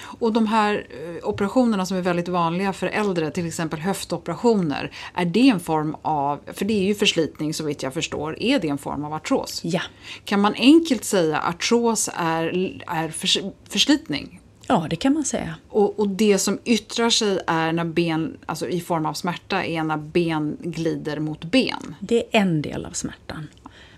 Och 0.00 0.32
de 0.32 0.46
här 0.46 0.86
eh, 0.90 1.28
operationerna 1.28 1.86
som 1.86 1.96
är 1.96 2.00
väldigt 2.00 2.28
vanliga 2.28 2.72
för 2.72 2.86
äldre, 2.86 3.30
till 3.30 3.46
exempel 3.46 3.80
höftoperationer, 3.80 4.92
är 5.14 5.24
det 5.24 5.48
en 5.48 5.60
form 5.60 5.96
av, 6.02 6.40
för 6.52 6.64
det 6.64 6.74
är 6.74 6.84
ju 6.84 6.94
förslitning 6.94 7.54
så 7.54 7.64
vitt 7.64 7.82
jag 7.82 7.94
förstår, 7.94 8.42
är 8.42 8.58
det 8.58 8.68
en 8.68 8.78
form 8.78 9.04
av 9.04 9.12
artros? 9.12 9.60
Ja. 9.64 9.82
Kan 10.24 10.40
man 10.40 10.54
enkelt 10.54 11.04
säga 11.04 11.38
att 11.38 11.54
artros 11.54 12.10
är, 12.14 12.82
är 12.86 13.08
förs, 13.08 13.38
förslitning? 13.68 14.40
Ja, 14.66 14.86
det 14.90 14.96
kan 14.96 15.14
man 15.14 15.24
säga. 15.24 15.54
Och, 15.68 15.98
och, 15.98 16.08
det 16.08 16.38
som 16.38 16.58
yttrar 16.64 17.10
sig 17.10 17.40
är 17.46 17.72
när 17.72 17.84
ben, 17.84 18.36
alltså 18.46 18.68
i 18.68 18.80
form 18.80 19.06
av 19.06 19.14
smärta, 19.14 19.64
är 19.64 19.82
när 19.82 19.96
ben 19.96 20.56
glider 20.60 21.20
mot 21.20 21.44
ben? 21.44 21.94
Det 22.00 22.16
är 22.16 22.40
en 22.40 22.62
del 22.62 22.84
av 22.84 22.90
smärtan. 22.90 23.48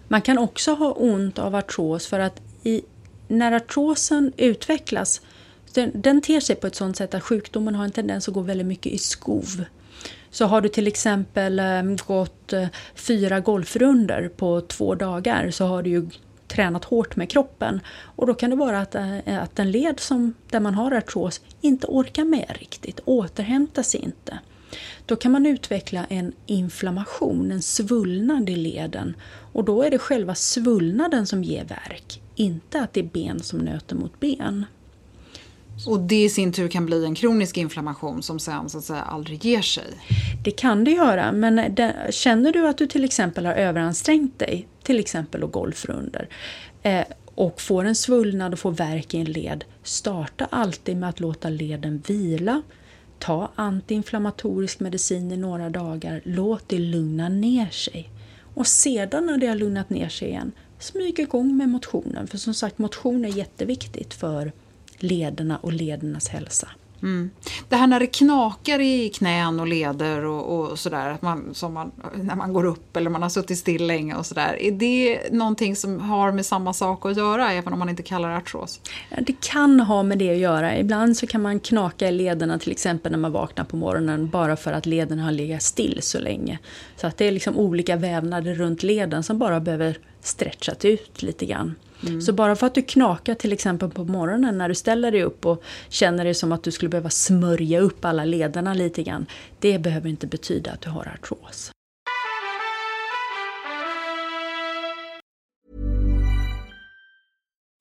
Man 0.08 0.22
kan 0.22 0.38
också 0.38 0.74
ha 0.74 0.92
ont 0.92 1.38
av 1.38 1.54
artros 1.54 2.06
för 2.06 2.20
att 2.20 2.40
i, 2.62 2.82
när 3.28 3.52
artrosen 3.52 4.32
utvecklas 4.36 5.20
den, 5.74 5.90
den 5.94 6.22
ter 6.22 6.40
sig 6.40 6.56
på 6.56 6.66
ett 6.66 6.74
sådant 6.74 6.96
sätt 6.96 7.14
att 7.14 7.22
sjukdomen 7.22 7.74
har 7.74 7.84
en 7.84 7.90
tendens 7.90 8.28
att 8.28 8.34
gå 8.34 8.40
väldigt 8.40 8.66
mycket 8.66 8.92
i 8.92 8.98
skov. 8.98 9.64
Så 10.30 10.44
har 10.44 10.60
du 10.60 10.68
till 10.68 10.86
exempel 10.86 11.58
ehm, 11.58 11.96
gått 11.96 12.52
eh, 12.52 12.66
fyra 12.94 13.40
golfrunder 13.40 14.28
på 14.36 14.60
två 14.60 14.94
dagar 14.94 15.50
så 15.50 15.64
har 15.64 15.82
du 15.82 15.90
ju 15.90 16.08
tränat 16.48 16.84
hårt 16.84 17.16
med 17.16 17.30
kroppen. 17.30 17.80
Och 18.16 18.26
då 18.26 18.34
kan 18.34 18.50
det 18.50 18.56
vara 18.56 18.80
att, 18.80 18.94
eh, 18.94 19.42
att 19.42 19.58
en 19.58 19.70
led 19.70 20.00
som, 20.00 20.34
där 20.50 20.60
man 20.60 20.74
har 20.74 20.92
artros 20.92 21.40
inte 21.60 21.86
orkar 21.86 22.24
med 22.24 22.56
riktigt, 22.60 23.00
återhämtar 23.04 23.82
sig 23.82 24.00
inte. 24.00 24.38
Då 25.06 25.16
kan 25.16 25.32
man 25.32 25.46
utveckla 25.46 26.04
en 26.04 26.32
inflammation, 26.46 27.52
en 27.52 27.62
svullnad 27.62 28.50
i 28.50 28.56
leden. 28.56 29.14
Och 29.52 29.64
då 29.64 29.82
är 29.82 29.90
det 29.90 29.98
själva 29.98 30.34
svullnaden 30.34 31.26
som 31.26 31.44
ger 31.44 31.64
värk, 31.64 32.22
inte 32.34 32.80
att 32.80 32.92
det 32.92 33.00
är 33.00 33.04
ben 33.04 33.40
som 33.40 33.58
nöter 33.58 33.96
mot 33.96 34.20
ben. 34.20 34.64
Och 35.86 36.00
det 36.00 36.24
i 36.24 36.28
sin 36.28 36.52
tur 36.52 36.68
kan 36.68 36.86
bli 36.86 37.04
en 37.04 37.14
kronisk 37.14 37.56
inflammation 37.56 38.22
som 38.22 38.38
sen 38.38 38.68
så 38.68 38.78
att 38.78 38.84
säga 38.84 39.02
aldrig 39.02 39.44
ger 39.44 39.62
sig? 39.62 39.84
Det 40.44 40.50
kan 40.50 40.84
det 40.84 40.90
göra, 40.90 41.32
men 41.32 41.74
det, 41.74 42.06
känner 42.10 42.52
du 42.52 42.68
att 42.68 42.78
du 42.78 42.86
till 42.86 43.04
exempel 43.04 43.46
har 43.46 43.54
överansträngt 43.54 44.38
dig, 44.38 44.68
till 44.82 45.00
exempel 45.00 45.42
och 45.42 45.52
golfrunder, 45.52 46.28
eh, 46.82 47.04
och 47.34 47.60
får 47.60 47.84
en 47.84 47.94
svullnad 47.94 48.52
och 48.52 48.58
får 48.58 48.72
värk 48.72 49.14
i 49.14 49.18
en 49.18 49.32
led, 49.32 49.64
starta 49.82 50.48
alltid 50.50 50.96
med 50.96 51.08
att 51.08 51.20
låta 51.20 51.48
leden 51.48 52.02
vila. 52.06 52.62
Ta 53.18 53.50
antiinflammatorisk 53.54 54.80
medicin 54.80 55.32
i 55.32 55.36
några 55.36 55.70
dagar, 55.70 56.20
låt 56.24 56.68
det 56.68 56.78
lugna 56.78 57.28
ner 57.28 57.70
sig. 57.70 58.10
Och 58.54 58.66
sedan 58.66 59.26
när 59.26 59.38
det 59.38 59.46
har 59.46 59.54
lugnat 59.54 59.90
ner 59.90 60.08
sig 60.08 60.28
igen, 60.28 60.52
smyg 60.78 61.18
igång 61.18 61.56
med 61.56 61.68
motionen. 61.68 62.26
För 62.26 62.38
som 62.38 62.54
sagt, 62.54 62.78
motion 62.78 63.24
är 63.24 63.28
jätteviktigt 63.28 64.14
för 64.14 64.52
lederna 65.02 65.56
och 65.56 65.72
ledernas 65.72 66.28
hälsa. 66.28 66.68
Mm. 67.02 67.30
Det 67.68 67.76
här 67.76 67.86
när 67.86 68.00
det 68.00 68.06
knakar 68.06 68.80
i 68.80 69.08
knän 69.08 69.60
och 69.60 69.66
leder 69.66 70.24
och, 70.24 70.70
och 70.70 70.78
sådär, 70.78 71.16
man, 71.20 71.54
som 71.54 71.74
man, 71.74 71.90
när 72.14 72.36
man 72.36 72.52
går 72.52 72.64
upp 72.64 72.96
eller 72.96 73.10
man 73.10 73.22
har 73.22 73.28
suttit 73.28 73.58
still 73.58 73.86
länge 73.86 74.14
och 74.14 74.26
sådär. 74.26 74.56
Är 74.60 74.72
det 74.72 75.32
någonting 75.32 75.76
som 75.76 76.00
har 76.00 76.32
med 76.32 76.46
samma 76.46 76.72
sak 76.72 77.06
att 77.06 77.16
göra, 77.16 77.52
även 77.52 77.72
om 77.72 77.78
man 77.78 77.88
inte 77.88 78.02
kallar 78.02 78.30
det 78.30 78.36
artros? 78.36 78.80
Det 79.20 79.40
kan 79.40 79.80
ha 79.80 80.02
med 80.02 80.18
det 80.18 80.30
att 80.30 80.38
göra. 80.38 80.78
Ibland 80.78 81.16
så 81.16 81.26
kan 81.26 81.42
man 81.42 81.60
knaka 81.60 82.08
i 82.08 82.12
lederna, 82.12 82.58
till 82.58 82.72
exempel 82.72 83.12
när 83.12 83.18
man 83.18 83.32
vaknar 83.32 83.64
på 83.64 83.76
morgonen, 83.76 84.28
bara 84.28 84.56
för 84.56 84.72
att 84.72 84.86
lederna 84.86 85.22
har 85.22 85.32
legat 85.32 85.62
still 85.62 85.98
så 86.02 86.18
länge. 86.18 86.58
Så 86.96 87.06
att 87.06 87.16
det 87.16 87.24
är 87.24 87.32
liksom 87.32 87.56
olika 87.56 87.96
vävnader 87.96 88.54
runt 88.54 88.82
leden 88.82 89.22
som 89.22 89.38
bara 89.38 89.60
behöver 89.60 89.98
stretchas 90.20 90.84
ut 90.84 91.22
lite 91.22 91.46
grann. 91.46 91.74
Mm. 92.06 92.20
Så 92.20 92.32
bara 92.32 92.56
för 92.56 92.66
att 92.66 92.74
du 92.74 92.82
knakar 92.82 93.34
till 93.34 93.52
exempel 93.52 93.90
på 93.90 94.04
morgonen 94.04 94.58
när 94.58 94.68
du 94.68 94.74
ställer 94.74 95.10
dig 95.10 95.22
upp 95.22 95.46
och 95.46 95.62
känner 95.88 96.24
dig 96.24 96.34
som 96.34 96.52
att 96.52 96.62
du 96.62 96.70
skulle 96.70 96.88
behöva 96.88 97.10
smörja 97.10 97.80
upp 97.80 98.04
alla 98.04 98.24
lederna 98.24 98.74
lite 98.74 99.02
grann. 99.02 99.26
Det 99.58 99.78
behöver 99.78 100.08
inte 100.08 100.26
betyda 100.26 100.70
att 100.70 100.80
du 100.80 100.90
har 100.90 101.12
artros. 101.14 101.70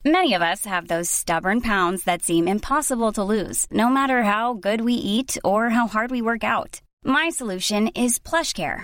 Many 0.06 0.34
of 0.34 0.42
us 0.42 0.66
have 0.66 0.88
those 0.88 1.10
stubborn 1.10 1.60
pounds 1.62 2.04
that 2.06 2.24
seem 2.24 2.48
impossible 2.48 3.12
to 3.12 3.22
lose, 3.22 3.68
no 3.70 3.90
matter 3.90 4.24
how 4.24 4.54
good 4.54 4.82
we 4.82 4.94
eat 4.94 5.38
or 5.44 5.70
how 5.70 5.88
hard 5.88 6.10
we 6.10 6.22
work 6.22 6.44
out. 6.44 6.82
My 7.04 7.30
solution 7.30 7.90
is 7.90 8.20
PlushCare. 8.20 8.84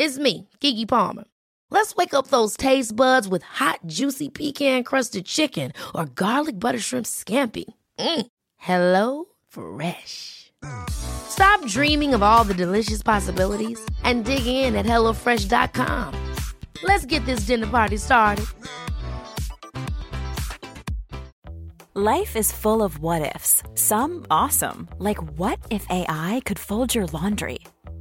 It's 0.00 0.16
me, 0.16 0.48
Gigi 0.60 0.86
Palmer. 0.86 1.24
Let's 1.68 1.94
wake 1.94 2.14
up 2.14 2.28
those 2.28 2.56
taste 2.56 2.96
buds 2.96 3.28
with 3.28 3.42
hot, 3.42 3.80
juicy 3.84 4.30
pecan-crusted 4.30 5.26
chicken 5.26 5.72
or 5.94 6.06
garlic 6.06 6.58
butter 6.58 6.78
shrimp 6.78 7.04
scampi. 7.04 7.64
Mm. 7.98 8.26
Hello 8.56 9.26
Fresh. 9.48 10.52
Stop 10.90 11.66
dreaming 11.66 12.14
of 12.14 12.22
all 12.22 12.44
the 12.44 12.54
delicious 12.54 13.02
possibilities 13.02 13.78
and 14.02 14.24
dig 14.24 14.46
in 14.46 14.74
at 14.74 14.86
HelloFresh.com. 14.86 16.14
Let's 16.82 17.04
get 17.04 17.26
this 17.26 17.40
dinner 17.40 17.66
party 17.66 17.98
started. 17.98 18.46
Life 21.94 22.36
is 22.36 22.52
full 22.52 22.82
of 22.82 23.00
what-ifs. 23.00 23.62
Some 23.74 24.24
awesome, 24.30 24.88
like 24.96 25.18
what 25.36 25.58
if 25.70 25.84
AI 25.90 26.40
could 26.46 26.58
fold 26.58 26.94
your 26.94 27.06
laundry? 27.12 27.58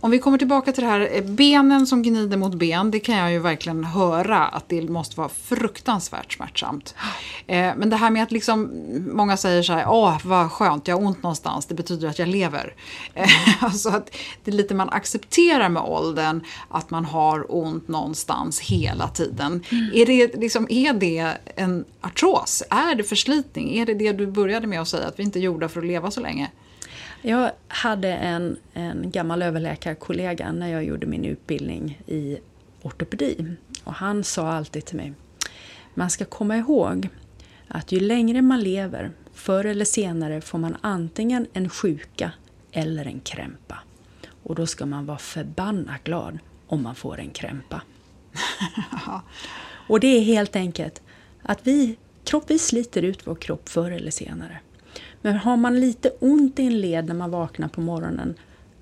Om 0.00 0.10
vi 0.10 0.18
kommer 0.18 0.38
tillbaka 0.38 0.72
till 0.72 0.84
det 0.84 0.90
här, 0.90 1.08
eh, 1.12 1.24
benen 1.24 1.86
som 1.86 2.02
gnider 2.02 2.36
mot 2.36 2.54
ben, 2.54 2.90
det 2.90 3.00
kan 3.00 3.16
jag 3.16 3.32
ju 3.32 3.38
verkligen 3.38 3.84
höra 3.84 4.46
att 4.46 4.68
det 4.68 4.88
måste 4.88 5.16
vara 5.16 5.28
fruktansvärt 5.28 6.32
smärtsamt. 6.32 6.94
Eh, 7.46 7.72
men 7.76 7.90
det 7.90 7.96
här 7.96 8.10
med 8.10 8.22
att 8.22 8.32
liksom, 8.32 8.70
många 9.12 9.36
säger 9.36 9.62
så 9.62 9.72
här, 9.72 9.86
åh 9.88 10.18
vad 10.24 10.50
skönt, 10.50 10.88
jag 10.88 10.96
har 10.96 11.06
ont 11.06 11.22
någonstans, 11.22 11.66
det 11.66 11.74
betyder 11.74 12.08
att 12.08 12.18
jag 12.18 12.28
lever. 12.28 12.74
Eh, 13.14 13.28
alltså 13.64 13.88
att 13.88 14.16
det 14.44 14.50
är 14.50 14.54
lite 14.54 14.74
man 14.74 14.88
accepterar 14.90 15.68
med 15.68 15.82
åldern, 15.82 16.40
att 16.68 16.90
man 16.90 17.04
har 17.04 17.46
ont 17.48 17.88
någonstans 17.88 18.60
hela 18.60 19.08
tiden. 19.08 19.64
Mm. 19.70 19.90
Är, 19.94 20.06
det, 20.06 20.36
liksom, 20.36 20.66
är 20.70 20.92
det 20.92 21.36
en 21.56 21.84
artros? 22.00 22.62
Är 22.70 22.94
det 22.94 23.04
förslitning? 23.04 23.78
Är 23.78 23.86
det 23.86 23.94
det 23.94 24.12
du 24.12 24.26
började 24.26 24.66
med 24.66 24.80
att 24.80 24.88
säga, 24.88 25.06
att 25.06 25.18
vi 25.18 25.22
inte 25.22 25.38
är 25.38 25.40
gjorda 25.40 25.68
för 25.68 25.80
att 25.80 25.86
leva 25.86 26.10
så 26.10 26.20
länge? 26.20 26.50
Jag 27.22 27.50
hade 27.68 28.08
en, 28.14 28.56
en 28.72 29.10
gammal 29.10 29.42
överläkarkollega 29.42 30.52
när 30.52 30.68
jag 30.68 30.84
gjorde 30.84 31.06
min 31.06 31.24
utbildning 31.24 32.02
i 32.06 32.38
ortopedi. 32.82 33.56
Och 33.84 33.94
han 33.94 34.24
sa 34.24 34.48
alltid 34.52 34.84
till 34.84 34.96
mig, 34.96 35.12
man 35.94 36.10
ska 36.10 36.24
komma 36.24 36.56
ihåg 36.56 37.08
att 37.68 37.92
ju 37.92 38.00
längre 38.00 38.42
man 38.42 38.60
lever, 38.60 39.10
förr 39.32 39.64
eller 39.64 39.84
senare 39.84 40.40
får 40.40 40.58
man 40.58 40.76
antingen 40.80 41.46
en 41.52 41.68
sjuka 41.68 42.32
eller 42.72 43.04
en 43.04 43.20
krämpa. 43.20 43.78
Och 44.42 44.54
då 44.54 44.66
ska 44.66 44.86
man 44.86 45.06
vara 45.06 45.18
förbannat 45.18 46.04
glad 46.04 46.38
om 46.66 46.82
man 46.82 46.94
får 46.94 47.20
en 47.20 47.30
krämpa. 47.30 47.82
och 49.88 50.00
det 50.00 50.06
är 50.06 50.20
helt 50.20 50.56
enkelt 50.56 51.02
att 51.42 51.66
vi, 51.66 51.96
kropp, 52.24 52.44
vi 52.46 52.58
sliter 52.58 53.02
ut 53.02 53.26
vår 53.26 53.34
kropp 53.34 53.68
förr 53.68 53.90
eller 53.90 54.10
senare. 54.10 54.60
Men 55.22 55.36
har 55.36 55.56
man 55.56 55.80
lite 55.80 56.10
ont 56.20 56.58
i 56.58 56.66
en 56.66 56.80
led 56.80 57.06
när 57.06 57.14
man 57.14 57.30
vaknar 57.30 57.68
på 57.68 57.80
morgonen, 57.80 58.34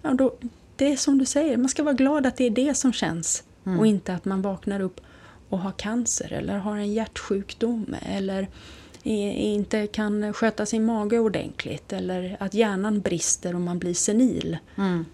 ja 0.02 0.14
då, 0.14 0.34
det 0.76 0.92
är 0.92 0.96
som 0.96 1.18
du 1.18 1.24
säger, 1.24 1.56
man 1.56 1.68
ska 1.68 1.82
vara 1.82 1.94
glad 1.94 2.26
att 2.26 2.36
det 2.36 2.44
är 2.44 2.50
det 2.50 2.74
som 2.74 2.92
känns. 2.92 3.44
Mm. 3.66 3.78
Och 3.78 3.86
inte 3.86 4.14
att 4.14 4.24
man 4.24 4.42
vaknar 4.42 4.80
upp 4.80 5.00
och 5.48 5.58
har 5.58 5.72
cancer 5.72 6.32
eller 6.32 6.58
har 6.58 6.76
en 6.76 6.92
hjärtsjukdom 6.92 7.96
eller 8.02 8.48
inte 9.02 9.86
kan 9.86 10.32
sköta 10.32 10.66
sin 10.66 10.84
mage 10.84 11.18
ordentligt 11.18 11.92
eller 11.92 12.36
att 12.40 12.54
hjärnan 12.54 13.00
brister 13.00 13.54
och 13.54 13.60
man 13.60 13.78
blir 13.78 13.94
senil. 13.94 14.58
Mm. 14.76 15.04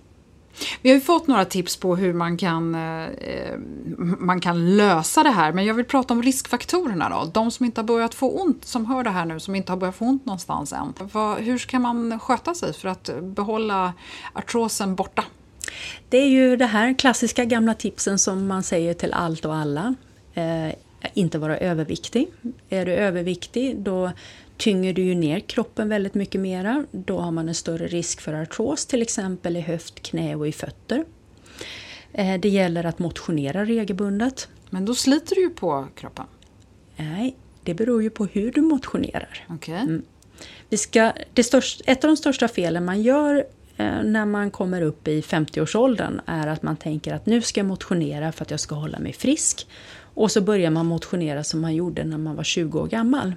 Vi 0.83 0.90
har 0.90 0.95
ju 0.95 1.01
fått 1.01 1.27
några 1.27 1.45
tips 1.45 1.77
på 1.77 1.97
hur 1.97 2.12
man 2.12 2.37
kan, 2.37 2.75
eh, 2.75 3.05
eh, 3.05 3.59
man 4.19 4.40
kan 4.40 4.77
lösa 4.77 5.23
det 5.23 5.31
här, 5.31 5.53
men 5.53 5.64
jag 5.64 5.75
vill 5.75 5.85
prata 5.85 6.14
om 6.14 6.23
riskfaktorerna 6.23 7.09
då. 7.09 7.31
De 7.35 7.51
som 7.51 7.67
inte 7.67 7.81
har 7.81 7.87
börjat 7.87 8.14
få 8.14 8.31
ont, 8.31 8.64
som 8.64 8.87
hör 8.87 9.05
det 9.05 9.11
här 9.11 9.25
nu, 9.25 9.40
som 9.40 9.55
inte 9.55 9.73
har 9.73 9.77
börjat 9.77 9.97
få 9.97 10.05
ont 10.05 10.27
någonstans 10.27 10.73
än. 10.73 10.95
Vad, 11.12 11.38
hur 11.38 11.59
ska 11.59 11.79
man 11.79 12.21
sköta 12.21 12.55
sig 12.55 12.73
för 12.73 12.88
att 12.88 13.11
behålla 13.23 13.93
artrosen 14.33 14.95
borta? 14.95 15.25
Det 16.09 16.19
är 16.19 16.29
ju 16.29 16.57
det 16.57 16.67
här 16.67 16.99
klassiska 16.99 17.45
gamla 17.45 17.75
tipsen 17.75 18.19
som 18.19 18.47
man 18.47 18.62
säger 18.62 18.95
till 18.95 19.12
allt 19.12 19.45
och 19.45 19.55
alla. 19.55 19.95
Eh, 20.35 20.75
inte 21.14 21.38
vara 21.38 21.59
överviktig. 21.59 22.29
Är 22.69 22.87
du 22.87 22.93
överviktig 22.93 23.79
då 23.79 24.12
tynger 24.57 24.93
du 24.93 25.03
ju 25.03 25.14
ner 25.14 25.40
kroppen 25.40 25.88
väldigt 25.88 26.14
mycket 26.14 26.40
mera. 26.40 26.85
Då 26.90 27.19
har 27.19 27.31
man 27.31 27.49
en 27.49 27.55
större 27.55 27.87
risk 27.87 28.21
för 28.21 28.33
artros 28.33 28.87
till 28.87 29.03
exempel 29.03 29.57
i 29.57 29.61
höft, 29.61 30.03
knä 30.03 30.35
och 30.35 30.49
i 30.49 30.53
fötter. 30.53 31.05
Eh, 32.12 32.40
det 32.40 32.49
gäller 32.49 32.87
att 32.87 32.99
motionera 32.99 33.64
regelbundet. 33.64 34.49
Men 34.71 34.85
då 34.85 34.95
sliter 34.95 35.35
du 35.35 35.40
ju 35.40 35.51
på 35.51 35.88
kroppen. 35.95 36.27
Nej, 36.97 37.37
det 37.62 37.75
beror 37.75 38.03
ju 38.03 38.11
på 38.11 38.27
hur 38.27 38.53
du 38.53 38.62
motionerar. 38.62 39.47
Okay. 39.49 39.75
Mm. 39.75 40.03
Vi 40.69 40.77
ska, 40.77 41.12
det 41.33 41.45
största, 41.45 41.85
ett 41.87 42.05
av 42.05 42.09
de 42.09 42.17
största 42.17 42.49
felen 42.49 42.85
man 42.85 43.03
gör 43.03 43.37
eh, 43.77 44.03
när 44.03 44.27
man 44.27 44.51
kommer 44.51 44.83
upp 44.83 45.09
i 45.09 45.21
50-årsåldern 45.21 46.21
är 46.27 46.47
att 46.47 46.62
man 46.62 46.77
tänker 46.77 47.14
att 47.14 47.27
nu 47.27 47.43
ska 47.43 47.61
jag 47.61 47.67
motionera 47.67 48.33
för 48.33 48.45
att 48.45 48.51
jag 48.51 48.61
ska 48.61 48.75
hålla 48.75 48.99
mig 48.99 49.12
frisk. 49.12 49.67
Och 50.14 50.31
så 50.31 50.40
börjar 50.40 50.70
man 50.70 50.87
motionera 50.87 51.44
som 51.44 51.61
man 51.61 51.74
gjorde 51.74 52.05
när 52.05 52.18
man 52.18 52.37
var 52.37 52.44
20 52.44 52.81
år 52.81 52.87
gammal. 52.87 53.33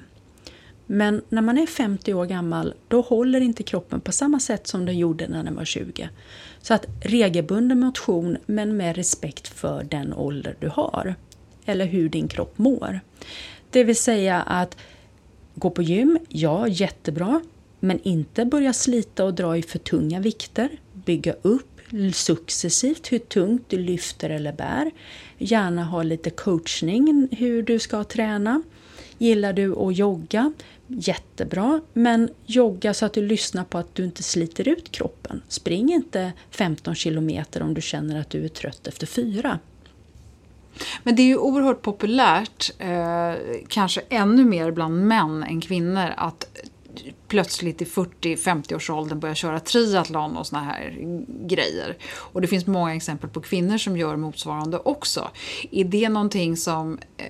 Men 0.85 1.21
när 1.29 1.41
man 1.41 1.57
är 1.57 1.65
50 1.65 2.13
år 2.13 2.25
gammal, 2.25 2.73
då 2.87 3.01
håller 3.01 3.41
inte 3.41 3.63
kroppen 3.63 4.01
på 4.01 4.11
samma 4.11 4.39
sätt 4.39 4.67
som 4.67 4.85
den 4.85 4.97
gjorde 4.97 5.27
när 5.27 5.43
den 5.43 5.55
var 5.55 5.65
20. 5.65 6.09
Så 6.61 6.73
att 6.73 6.85
regelbunden 7.01 7.79
motion, 7.79 8.37
men 8.45 8.77
med 8.77 8.95
respekt 8.95 9.47
för 9.47 9.83
den 9.83 10.13
ålder 10.13 10.55
du 10.59 10.67
har. 10.67 11.15
Eller 11.65 11.85
hur 11.85 12.09
din 12.09 12.27
kropp 12.27 12.57
mår. 12.57 12.99
Det 13.69 13.83
vill 13.83 13.95
säga 13.95 14.41
att 14.41 14.77
gå 15.55 15.69
på 15.69 15.81
gym, 15.81 16.19
ja 16.27 16.67
jättebra. 16.67 17.41
Men 17.79 17.99
inte 18.03 18.45
börja 18.45 18.73
slita 18.73 19.25
och 19.25 19.33
dra 19.33 19.57
i 19.57 19.61
för 19.61 19.79
tunga 19.79 20.19
vikter. 20.19 20.69
Bygga 20.93 21.33
upp 21.41 21.76
successivt 22.13 23.11
hur 23.11 23.19
tungt 23.19 23.69
du 23.69 23.77
lyfter 23.77 24.29
eller 24.29 24.53
bär. 24.53 24.91
Gärna 25.37 25.83
ha 25.83 26.03
lite 26.03 26.29
coachning 26.29 27.27
hur 27.31 27.63
du 27.63 27.79
ska 27.79 28.03
träna. 28.03 28.61
Gillar 29.17 29.53
du 29.53 29.75
att 29.75 29.97
jogga? 29.97 30.53
Jättebra, 30.87 31.81
men 31.93 32.29
jogga 32.45 32.93
så 32.93 33.05
att 33.05 33.13
du 33.13 33.27
lyssnar 33.27 33.63
på 33.63 33.77
att 33.77 33.95
du 33.95 34.03
inte 34.03 34.23
sliter 34.23 34.67
ut 34.67 34.91
kroppen. 34.91 35.41
Spring 35.47 35.93
inte 35.93 36.31
15 36.51 36.95
kilometer 36.95 37.61
om 37.61 37.73
du 37.73 37.81
känner 37.81 38.19
att 38.19 38.29
du 38.29 38.45
är 38.45 38.49
trött 38.49 38.87
efter 38.87 39.07
fyra. 39.07 39.59
Men 41.03 41.15
det 41.15 41.21
är 41.21 41.27
ju 41.27 41.37
oerhört 41.37 41.81
populärt, 41.81 42.71
eh, 42.79 43.33
kanske 43.67 44.01
ännu 44.09 44.45
mer 44.45 44.71
bland 44.71 45.07
män 45.07 45.43
än 45.43 45.61
kvinnor, 45.61 46.13
att 46.17 46.47
plötsligt 47.27 47.81
i 47.81 47.85
40-50-årsåldern 47.85 49.19
börjar 49.19 49.35
köra 49.35 49.59
triathlon 49.59 50.37
och 50.37 50.47
såna 50.47 50.63
här 50.63 50.95
grejer. 51.47 51.97
Och 52.07 52.41
det 52.41 52.47
finns 52.47 52.67
många 52.67 52.95
exempel 52.95 53.29
på 53.29 53.41
kvinnor 53.41 53.77
som 53.77 53.97
gör 53.97 54.15
motsvarande 54.15 54.77
också. 54.77 55.29
Är 55.71 55.83
det 55.83 56.09
någonting 56.09 56.57
som 56.57 56.99
eh, 57.17 57.25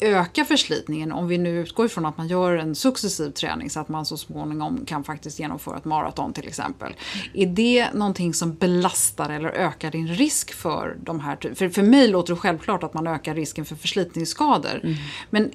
ökar 0.00 0.44
förslitningen 0.44 1.12
om 1.12 1.28
vi 1.28 1.38
nu 1.38 1.60
utgår 1.60 1.86
ifrån 1.86 2.06
att 2.06 2.18
man 2.18 2.28
gör 2.28 2.56
en 2.56 2.74
successiv 2.74 3.30
träning 3.30 3.70
så 3.70 3.80
att 3.80 3.88
man 3.88 4.06
så 4.06 4.16
småningom 4.16 4.84
kan 4.86 5.04
faktiskt 5.04 5.38
genomföra 5.38 5.76
ett 5.76 5.84
maraton 5.84 6.32
till 6.32 6.48
exempel. 6.48 6.94
Är 7.34 7.46
det 7.46 7.92
någonting 7.92 8.34
som 8.34 8.54
belastar 8.54 9.30
eller 9.30 9.48
ökar 9.48 9.90
din 9.90 10.08
risk 10.08 10.52
för 10.54 10.96
de 11.02 11.20
här... 11.20 11.54
För, 11.54 11.68
för 11.68 11.82
mig 11.82 12.08
låter 12.08 12.34
det 12.34 12.40
självklart 12.40 12.82
att 12.82 12.94
man 12.94 13.06
ökar 13.06 13.34
risken 13.34 13.64
för 13.64 13.76
förslitningsskador. 13.76 14.80
Mm. 14.82 14.94
Men 15.30 15.50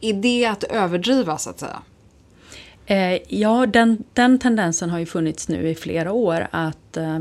är 0.00 0.12
det 0.12 0.46
att 0.46 0.64
överdriva 0.64 1.38
så 1.38 1.50
att 1.50 1.60
säga? 1.60 1.82
Eh, 2.90 3.18
ja, 3.28 3.66
den, 3.66 4.04
den 4.12 4.38
tendensen 4.38 4.90
har 4.90 4.98
ju 4.98 5.06
funnits 5.06 5.48
nu 5.48 5.68
i 5.68 5.74
flera 5.74 6.12
år 6.12 6.46
att 6.50 6.96
eh, 6.96 7.18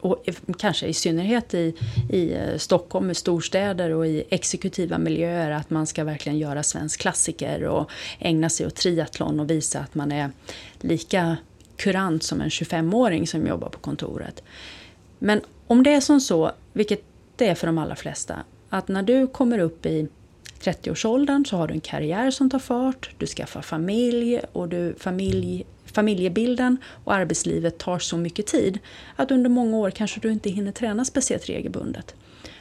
och 0.00 0.24
kanske 0.58 0.86
i 0.86 0.94
synnerhet 0.94 1.54
i, 1.54 1.74
i 2.10 2.32
eh, 2.34 2.56
Stockholm, 2.56 3.10
i 3.10 3.14
storstäder 3.14 3.90
och 3.90 4.06
i 4.06 4.24
exekutiva 4.30 4.98
miljöer, 4.98 5.50
att 5.50 5.70
man 5.70 5.86
ska 5.86 6.04
verkligen 6.04 6.38
göra 6.38 6.62
svensk 6.62 7.00
klassiker 7.00 7.64
och 7.64 7.90
ägna 8.18 8.48
sig 8.48 8.66
åt 8.66 8.74
triathlon 8.74 9.40
och 9.40 9.50
visa 9.50 9.80
att 9.80 9.94
man 9.94 10.12
är 10.12 10.30
lika 10.80 11.36
kurant 11.76 12.22
som 12.22 12.40
en 12.40 12.48
25-åring 12.48 13.26
som 13.26 13.46
jobbar 13.46 13.68
på 13.68 13.78
kontoret. 13.78 14.42
Men 15.18 15.40
om 15.66 15.82
det 15.82 15.94
är 15.94 16.00
som 16.00 16.20
så, 16.20 16.52
vilket 16.72 17.02
det 17.36 17.48
är 17.48 17.54
för 17.54 17.66
de 17.66 17.78
allra 17.78 17.96
flesta, 17.96 18.36
att 18.68 18.88
när 18.88 19.02
du 19.02 19.26
kommer 19.26 19.58
upp 19.58 19.86
i 19.86 20.08
30-årsåldern 20.60 21.44
så 21.44 21.56
har 21.56 21.68
du 21.68 21.74
en 21.74 21.80
karriär 21.80 22.30
som 22.30 22.50
tar 22.50 22.58
fart, 22.58 23.10
du 23.18 23.26
skaffar 23.26 23.62
familj 23.62 24.40
och 24.52 24.68
du, 24.68 24.94
familj, 24.98 25.66
familjebilden 25.84 26.76
och 27.04 27.14
arbetslivet 27.14 27.78
tar 27.78 27.98
så 27.98 28.16
mycket 28.16 28.46
tid 28.46 28.78
att 29.16 29.30
under 29.30 29.50
många 29.50 29.76
år 29.76 29.90
kanske 29.90 30.20
du 30.20 30.32
inte 30.32 30.50
hinner 30.50 30.72
träna 30.72 31.04
speciellt 31.04 31.48
regelbundet. 31.48 32.14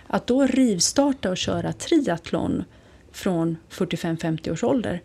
Att 0.08 0.27
då 0.27 0.47
rivstarta 0.47 1.29
och 1.29 1.38
köra 1.38 1.73
triathlon 1.73 2.63
från 3.12 3.58
45-50 3.69 4.51
års 4.51 4.63
ålder, 4.63 5.01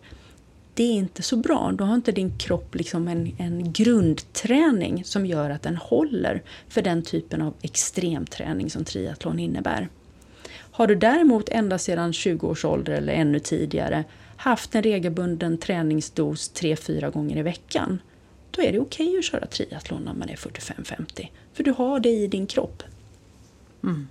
det 0.73 0.83
är 0.83 0.93
inte 0.93 1.21
så 1.21 1.37
bra. 1.37 1.71
Då 1.73 1.83
har 1.83 1.95
inte 1.95 2.11
din 2.11 2.37
kropp 2.37 2.75
liksom 2.75 3.07
en, 3.07 3.35
en 3.37 3.73
grundträning 3.73 5.03
som 5.03 5.25
gör 5.25 5.49
att 5.49 5.61
den 5.61 5.75
håller 5.75 6.43
för 6.69 6.81
den 6.81 7.03
typen 7.03 7.41
av 7.41 7.53
extremträning 7.61 8.69
som 8.69 8.85
triathlon 8.85 9.39
innebär. 9.39 9.89
Har 10.71 10.87
du 10.87 10.95
däremot 10.95 11.49
ända 11.49 11.77
sedan 11.77 12.13
20 12.13 12.47
års 12.47 12.65
ålder 12.65 12.93
eller 12.93 13.13
ännu 13.13 13.39
tidigare 13.39 14.03
haft 14.37 14.75
en 14.75 14.83
regelbunden 14.83 15.57
träningsdos 15.57 16.51
3-4 16.53 17.11
gånger 17.11 17.37
i 17.37 17.41
veckan, 17.41 18.01
då 18.51 18.61
är 18.61 18.71
det 18.71 18.79
okej 18.79 19.07
okay 19.07 19.19
att 19.19 19.25
köra 19.25 19.45
triathlon 19.45 20.01
när 20.01 20.13
man 20.13 20.29
är 20.29 20.35
45-50. 20.35 21.27
För 21.53 21.63
du 21.63 21.71
har 21.71 21.99
det 21.99 22.09
i 22.09 22.27
din 22.27 22.47
kropp. 22.47 22.83
Mm. 23.83 24.07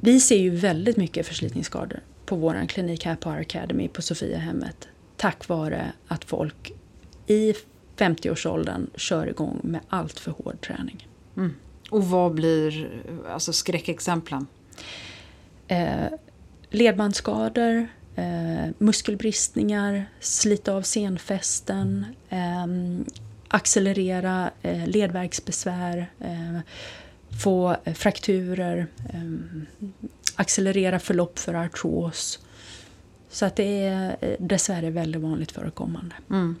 Vi 0.00 0.20
ser 0.20 0.38
ju 0.38 0.50
väldigt 0.50 0.96
mycket 0.96 1.26
förslitningsskador 1.26 2.00
på 2.26 2.36
vår 2.36 2.66
klinik 2.68 3.04
här 3.04 3.16
på 3.16 3.30
Academy 3.30 3.88
på 3.88 4.02
Sofiahemmet. 4.02 4.88
Tack 5.16 5.48
vare 5.48 5.92
att 6.08 6.24
folk 6.24 6.72
i 7.26 7.54
50-årsåldern 7.96 8.90
kör 8.94 9.26
igång 9.26 9.60
med 9.62 9.80
allt 9.88 10.18
för 10.18 10.30
hård 10.30 10.60
träning. 10.60 11.08
Mm. 11.36 11.54
Och 11.88 12.04
vad 12.04 12.34
blir 12.34 12.90
alltså 13.28 13.52
skräckexemplen? 13.52 14.46
Eh, 15.68 16.06
ledbandsskador, 16.70 17.88
eh, 18.16 18.70
muskelbristningar, 18.78 20.06
slita 20.20 20.72
av 20.72 20.82
senfästen, 20.82 22.06
eh, 22.28 22.66
accelerera 23.48 24.50
eh, 24.62 24.86
ledvärksbesvär, 24.86 26.10
eh, 26.20 26.58
få 27.42 27.76
frakturer, 27.94 28.86
eh, 29.12 29.22
accelerera 30.34 30.98
förlopp 30.98 31.38
för 31.38 31.54
artros. 31.54 32.38
Så 33.28 33.46
att 33.46 33.56
det 33.56 33.86
är 33.86 34.16
eh, 34.20 34.36
dessvärre 34.38 34.90
väldigt 34.90 35.22
vanligt 35.22 35.52
förekommande. 35.52 36.14
Mm. 36.30 36.56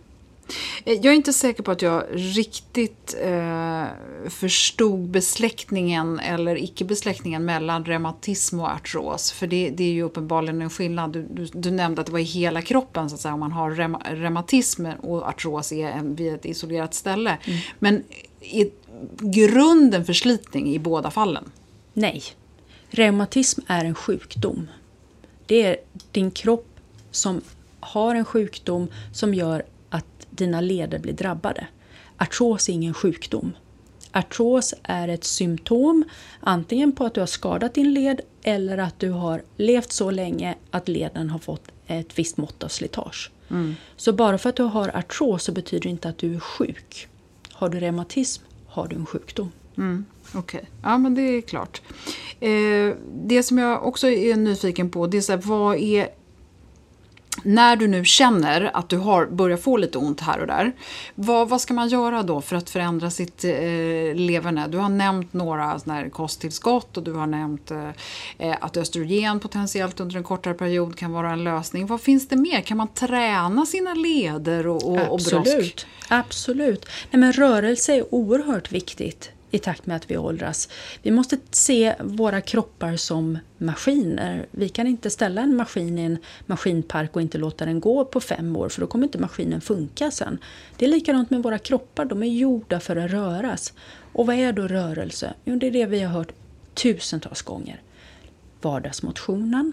Eh, 0.84 0.92
jag 0.92 1.06
är 1.06 1.12
inte 1.12 1.32
säker 1.32 1.62
på 1.62 1.70
att 1.70 1.82
jag 1.82 2.04
riktigt 2.10 3.16
eh, 3.22 3.84
förstod 4.28 5.00
besläktningen 5.00 6.20
eller 6.20 6.62
icke-besläktningen 6.62 7.44
mellan 7.44 7.84
reumatism 7.84 8.60
och 8.60 8.70
artros. 8.70 9.32
För 9.32 9.46
det, 9.46 9.70
det, 9.70 9.84
är 9.84 9.92
ju 9.92 10.02
uppenbarligen 10.02 10.62
en 10.62 10.70
skillnad. 10.70 11.12
Du, 11.12 11.26
du, 11.30 11.46
du, 11.52 11.70
nämnde 11.70 12.00
att 12.00 12.06
det 12.06 12.12
var 12.12 12.18
i 12.18 12.22
hela 12.22 12.62
kroppen, 12.62 13.10
så 13.10 13.14
att 13.14 13.20
säga, 13.20 13.34
om 13.34 13.40
man 13.40 13.52
har 13.52 13.70
reum, 13.70 13.96
reumatism 14.04 14.86
och 14.86 15.28
artros 15.28 15.72
är 15.72 15.88
en, 15.88 16.14
vid 16.14 16.34
ett 16.34 16.44
isolerat 16.44 16.94
ställe. 16.94 17.38
Mm. 17.44 17.58
Men 17.78 18.02
är 18.40 18.70
grunden 19.18 20.04
förslitning 20.04 20.74
i 20.74 20.78
båda 20.78 21.10
fallen? 21.10 21.50
Nej. 21.92 22.22
Reumatism 22.90 23.60
är 23.66 23.84
en 23.84 23.94
sjukdom. 23.94 24.68
Det 25.46 25.62
är 25.62 25.76
din 26.12 26.30
kropp 26.30 26.66
som 27.10 27.40
har 27.80 28.14
en 28.14 28.24
sjukdom 28.24 28.88
som 29.12 29.34
gör 29.34 29.62
dina 30.30 30.60
leder 30.60 30.98
blir 30.98 31.12
drabbade. 31.12 31.66
Artros 32.16 32.68
är 32.68 32.72
ingen 32.72 32.94
sjukdom. 32.94 33.52
Artros 34.12 34.74
är 34.82 35.08
ett 35.08 35.24
symptom 35.24 36.04
antingen 36.40 36.92
på 36.92 37.04
att 37.04 37.14
du 37.14 37.20
har 37.20 37.26
skadat 37.26 37.74
din 37.74 37.94
led 37.94 38.20
eller 38.42 38.78
att 38.78 38.98
du 38.98 39.10
har 39.10 39.42
levt 39.56 39.92
så 39.92 40.10
länge 40.10 40.54
att 40.70 40.88
leden 40.88 41.30
har 41.30 41.38
fått 41.38 41.68
ett 41.86 42.18
visst 42.18 42.36
mått 42.36 42.62
av 42.62 42.68
slitage. 42.68 43.30
Mm. 43.50 43.74
Så 43.96 44.12
bara 44.12 44.38
för 44.38 44.48
att 44.48 44.56
du 44.56 44.62
har 44.62 44.88
artros 44.96 45.44
så 45.44 45.52
betyder 45.52 45.82
det 45.82 45.88
inte 45.88 46.08
att 46.08 46.18
du 46.18 46.34
är 46.34 46.40
sjuk. 46.40 47.08
Har 47.52 47.68
du 47.68 47.80
reumatism 47.80 48.42
har 48.68 48.88
du 48.88 48.96
en 48.96 49.06
sjukdom. 49.06 49.52
Mm. 49.76 50.04
Okej, 50.34 50.38
okay. 50.38 50.70
ja 50.82 50.98
men 50.98 51.14
det 51.14 51.22
är 51.22 51.40
klart. 51.40 51.82
Eh, 52.40 52.94
det 53.14 53.42
som 53.42 53.58
jag 53.58 53.86
också 53.86 54.08
är 54.08 54.36
nyfiken 54.36 54.90
på 54.90 55.06
det 55.06 55.16
är 55.16 55.20
så 55.20 55.32
här, 55.32 55.40
vad 55.42 55.76
är 55.76 56.08
när 57.42 57.76
du 57.76 57.88
nu 57.88 58.04
känner 58.04 58.70
att 58.74 58.88
du 58.88 58.96
har 58.96 59.26
börjat 59.26 59.62
få 59.62 59.76
lite 59.76 59.98
ont 59.98 60.20
här 60.20 60.40
och 60.40 60.46
där, 60.46 60.72
vad, 61.14 61.48
vad 61.48 61.60
ska 61.60 61.74
man 61.74 61.88
göra 61.88 62.22
då 62.22 62.40
för 62.40 62.56
att 62.56 62.70
förändra 62.70 63.10
sitt 63.10 63.44
eh, 63.44 63.50
leverne? 64.14 64.68
Du 64.68 64.78
har 64.78 64.88
nämnt 64.88 65.32
några 65.32 65.78
såna 65.78 65.94
här 65.94 66.08
kosttillskott 66.08 66.96
och 66.96 67.02
du 67.02 67.12
har 67.12 67.26
nämnt 67.26 67.70
eh, 67.70 67.88
eh, 68.38 68.56
att 68.60 68.76
östrogen 68.76 69.40
potentiellt 69.40 70.00
under 70.00 70.16
en 70.16 70.24
kortare 70.24 70.54
period 70.54 70.96
kan 70.96 71.12
vara 71.12 71.32
en 71.32 71.44
lösning. 71.44 71.86
Vad 71.86 72.00
finns 72.00 72.28
det 72.28 72.36
mer? 72.36 72.60
Kan 72.60 72.76
man 72.76 72.88
träna 72.88 73.66
sina 73.66 73.94
leder 73.94 74.66
och, 74.66 74.90
och, 74.90 74.98
Absolut. 74.98 75.46
och 75.46 75.54
brosk? 75.54 75.86
Absolut. 76.08 76.86
Nej, 77.10 77.20
men 77.20 77.32
rörelse 77.32 77.94
är 77.94 78.14
oerhört 78.14 78.72
viktigt 78.72 79.30
i 79.50 79.58
takt 79.58 79.86
med 79.86 79.96
att 79.96 80.10
vi 80.10 80.16
åldras. 80.16 80.68
Vi 81.02 81.10
måste 81.10 81.38
se 81.50 81.94
våra 82.00 82.40
kroppar 82.40 82.96
som 82.96 83.38
maskiner. 83.58 84.46
Vi 84.50 84.68
kan 84.68 84.86
inte 84.86 85.10
ställa 85.10 85.40
en 85.40 85.56
maskin 85.56 85.98
i 85.98 86.02
en 86.02 86.18
maskinpark 86.46 87.16
och 87.16 87.22
inte 87.22 87.38
låta 87.38 87.64
den 87.66 87.80
gå 87.80 88.04
på 88.04 88.20
fem 88.20 88.56
år 88.56 88.68
för 88.68 88.80
då 88.80 88.86
kommer 88.86 89.04
inte 89.04 89.18
maskinen 89.18 89.60
funka 89.60 90.10
sen. 90.10 90.38
Det 90.76 90.84
är 90.84 90.88
likadant 90.88 91.30
med 91.30 91.42
våra 91.42 91.58
kroppar, 91.58 92.04
de 92.04 92.22
är 92.22 92.26
gjorda 92.26 92.80
för 92.80 92.96
att 92.96 93.10
röras. 93.10 93.72
Och 94.12 94.26
vad 94.26 94.36
är 94.36 94.52
då 94.52 94.62
rörelse? 94.62 95.34
Jo, 95.44 95.56
det 95.56 95.66
är 95.66 95.70
det 95.70 95.86
vi 95.86 96.00
har 96.00 96.12
hört 96.12 96.32
tusentals 96.74 97.42
gånger. 97.42 97.80
Vardagsmotionen, 98.60 99.72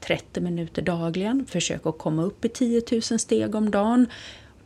30 0.00 0.40
minuter 0.40 0.82
dagligen, 0.82 1.46
försök 1.46 1.86
att 1.86 1.98
komma 1.98 2.22
upp 2.22 2.44
i 2.44 2.48
10 2.48 2.82
000 2.92 3.02
steg 3.02 3.54
om 3.54 3.70
dagen. 3.70 4.06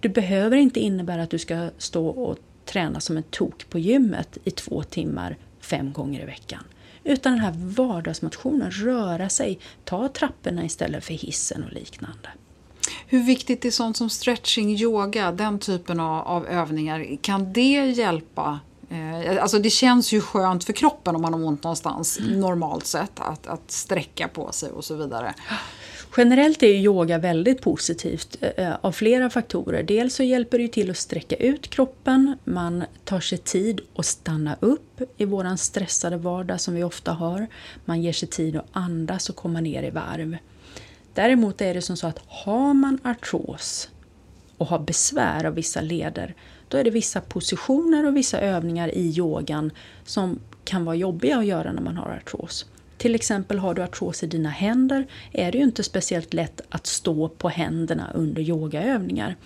Det 0.00 0.08
behöver 0.08 0.56
inte 0.56 0.80
innebära 0.80 1.22
att 1.22 1.30
du 1.30 1.38
ska 1.38 1.70
stå 1.78 2.06
och 2.06 2.38
träna 2.64 3.00
som 3.00 3.16
en 3.16 3.22
tok 3.22 3.70
på 3.70 3.78
gymmet 3.78 4.38
i 4.44 4.50
två 4.50 4.82
timmar 4.82 5.36
fem 5.60 5.92
gånger 5.92 6.22
i 6.22 6.24
veckan. 6.24 6.64
Utan 7.04 7.32
den 7.32 7.40
här 7.40 7.54
vardagsmotionen, 7.56 8.70
röra 8.70 9.28
sig, 9.28 9.58
ta 9.84 10.08
trapporna 10.08 10.64
istället 10.64 11.04
för 11.04 11.14
hissen 11.14 11.64
och 11.64 11.72
liknande. 11.72 12.28
Hur 13.06 13.22
viktigt 13.22 13.64
är 13.64 13.70
sånt 13.70 13.96
som 13.96 14.10
stretching, 14.10 14.76
yoga, 14.76 15.32
den 15.32 15.58
typen 15.58 16.00
av, 16.00 16.26
av 16.26 16.46
övningar? 16.46 17.16
Kan 17.22 17.52
det 17.52 17.86
hjälpa? 17.86 18.60
Eh, 18.90 19.42
alltså 19.42 19.58
det 19.58 19.70
känns 19.70 20.12
ju 20.12 20.20
skönt 20.20 20.64
för 20.64 20.72
kroppen 20.72 21.16
om 21.16 21.22
man 21.22 21.34
har 21.34 21.44
ont 21.44 21.64
någonstans 21.64 22.18
mm. 22.18 22.40
normalt 22.40 22.86
sett 22.86 23.20
att, 23.20 23.46
att 23.46 23.70
sträcka 23.70 24.28
på 24.28 24.52
sig 24.52 24.70
och 24.70 24.84
så 24.84 24.94
vidare. 24.94 25.34
Generellt 26.16 26.62
är 26.62 26.66
yoga 26.66 27.18
väldigt 27.18 27.60
positivt 27.60 28.36
eh, 28.40 28.50
eh, 28.66 28.74
av 28.80 28.92
flera 28.92 29.30
faktorer. 29.30 29.82
Dels 29.82 30.14
så 30.14 30.22
hjälper 30.22 30.58
det 30.58 30.68
till 30.68 30.90
att 30.90 30.96
sträcka 30.96 31.36
ut 31.36 31.70
kroppen, 31.70 32.36
man 32.44 32.84
tar 33.04 33.20
sig 33.20 33.38
tid 33.38 33.80
att 33.96 34.06
stanna 34.06 34.56
upp 34.60 35.02
i 35.16 35.24
vår 35.24 35.56
stressade 35.56 36.16
vardag 36.16 36.60
som 36.60 36.74
vi 36.74 36.84
ofta 36.84 37.12
har. 37.12 37.46
Man 37.84 38.02
ger 38.02 38.12
sig 38.12 38.28
tid 38.28 38.56
att 38.56 38.66
andas 38.72 39.30
och 39.30 39.36
komma 39.36 39.60
ner 39.60 39.82
i 39.82 39.90
varv. 39.90 40.36
Däremot 41.14 41.60
är 41.60 41.74
det 41.74 41.82
som 41.82 41.96
så 41.96 42.06
att 42.06 42.20
har 42.26 42.74
man 42.74 42.98
artros 43.04 43.88
och 44.58 44.66
har 44.66 44.78
besvär 44.78 45.44
av 45.44 45.54
vissa 45.54 45.80
leder, 45.80 46.34
då 46.68 46.78
är 46.78 46.84
det 46.84 46.90
vissa 46.90 47.20
positioner 47.20 48.06
och 48.06 48.16
vissa 48.16 48.40
övningar 48.40 48.94
i 48.94 49.18
yogan 49.18 49.70
som 50.04 50.38
kan 50.64 50.84
vara 50.84 50.96
jobbiga 50.96 51.38
att 51.38 51.46
göra 51.46 51.72
när 51.72 51.82
man 51.82 51.96
har 51.96 52.10
artros. 52.10 52.66
Till 53.02 53.14
exempel 53.14 53.58
har 53.58 53.74
du 53.74 53.82
artros 53.82 54.22
i 54.22 54.26
dina 54.26 54.48
händer 54.48 55.06
är 55.32 55.52
det 55.52 55.58
ju 55.58 55.64
inte 55.64 55.82
speciellt 55.82 56.34
lätt 56.34 56.60
att 56.68 56.86
stå 56.86 57.28
på 57.28 57.48
händerna 57.48 58.10
under 58.14 58.42
yogaövningar. 58.42 59.36